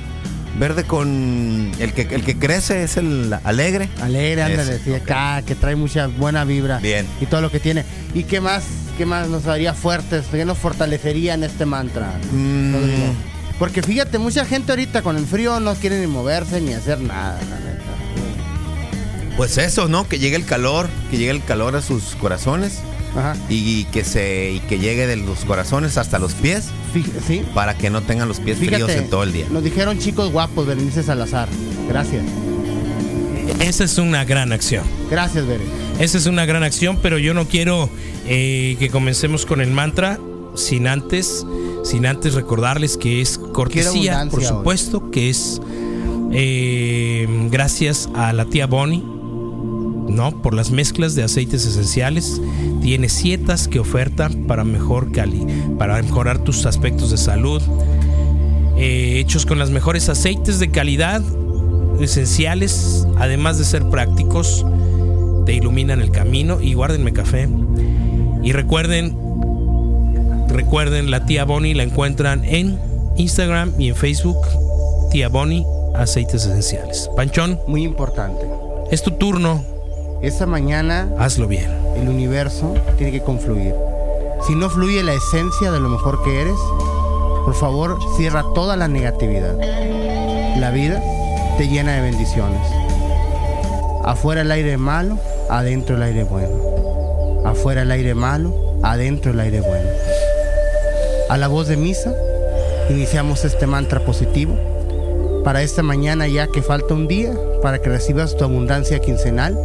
[0.58, 1.72] Verde con.
[1.80, 3.90] El que, el que crece es el alegre.
[4.02, 6.80] Alegre, ándale, Ese, sí, acá, que trae mucha buena vibra.
[6.80, 7.06] Bien.
[7.22, 7.86] Y todo lo que tiene.
[8.14, 8.64] ¿Y qué más,
[8.98, 10.26] qué más nos haría fuertes?
[10.32, 12.14] ¿Qué nos fortalecería en este mantra?
[12.32, 12.74] Mm.
[13.60, 17.38] Porque fíjate, mucha gente ahorita con el frío no quiere ni moverse ni hacer nada,
[17.50, 17.84] la neta.
[19.38, 20.08] Pues eso, ¿no?
[20.08, 22.80] Que llegue el calor, que llegue el calor a sus corazones.
[23.18, 23.36] Ajá.
[23.50, 26.66] Y que se y que llegue de los corazones hasta los pies
[27.26, 27.42] Sí.
[27.56, 29.48] para que no tengan los pies fríos en todo el día.
[29.50, 31.50] nos dijeron chicos guapos, Berenice Salazar.
[31.88, 32.24] Gracias.
[33.60, 34.84] Esa es una gran acción.
[35.10, 35.64] Gracias, Bere.
[36.00, 37.90] Esa es una gran acción, pero yo no quiero
[38.28, 40.20] eh, que comencemos con el mantra
[40.56, 41.46] sin antes,
[41.84, 44.46] sin antes recordarles que es cortesía, por hoy.
[44.46, 45.62] supuesto, que es
[46.32, 49.04] eh, gracias a la tía Bonnie,
[50.10, 50.42] ¿no?
[50.42, 52.42] Por las mezclas de aceites esenciales.
[52.82, 55.46] Tiene sietas que oferta para mejor cali,
[55.78, 57.62] para mejorar tus aspectos de salud.
[58.78, 61.22] eh, hechos con los mejores aceites de calidad,
[62.00, 64.66] esenciales, además de ser prácticos,
[65.46, 67.50] te iluminan el camino y guárdenme café.
[68.42, 69.18] Y recuerden,
[70.50, 72.80] recuerden, la tía Bonnie la encuentran en
[73.18, 74.38] Instagram y en Facebook,
[75.12, 77.10] tía Bonnie, aceites esenciales.
[77.16, 78.46] Panchón, Muy importante.
[78.92, 79.64] es tu turno,
[80.22, 81.70] Esta mañana hazlo bien.
[81.96, 83.74] el universo tiene que confluir.
[84.48, 86.56] Si no fluye la esencia de lo mejor que eres,
[87.46, 89.56] por favor cierra toda la negatividad.
[90.58, 91.02] La vida
[91.58, 92.60] te llena de bendiciones.
[94.04, 95.18] Afuera el aire malo,
[95.50, 96.50] adentro el aire bueno.
[97.46, 99.89] Afuera el aire malo, adentro el aire bueno.
[101.30, 102.12] A la voz de misa,
[102.90, 104.58] iniciamos este mantra positivo
[105.44, 109.56] para esta mañana ya que falta un día para que recibas tu abundancia quincenal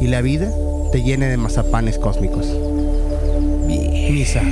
[0.00, 0.48] y la vida
[0.92, 2.46] te llene de mazapanes cósmicos.
[3.66, 4.42] Misa.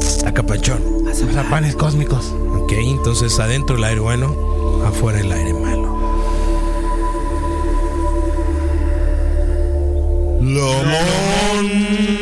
[0.00, 1.04] Saca Panchón.
[1.04, 2.32] Mazapanes cósmicos.
[2.62, 4.34] Ok, entonces adentro el aire bueno,
[4.86, 5.98] afuera el aire malo.
[10.40, 12.17] Lomón.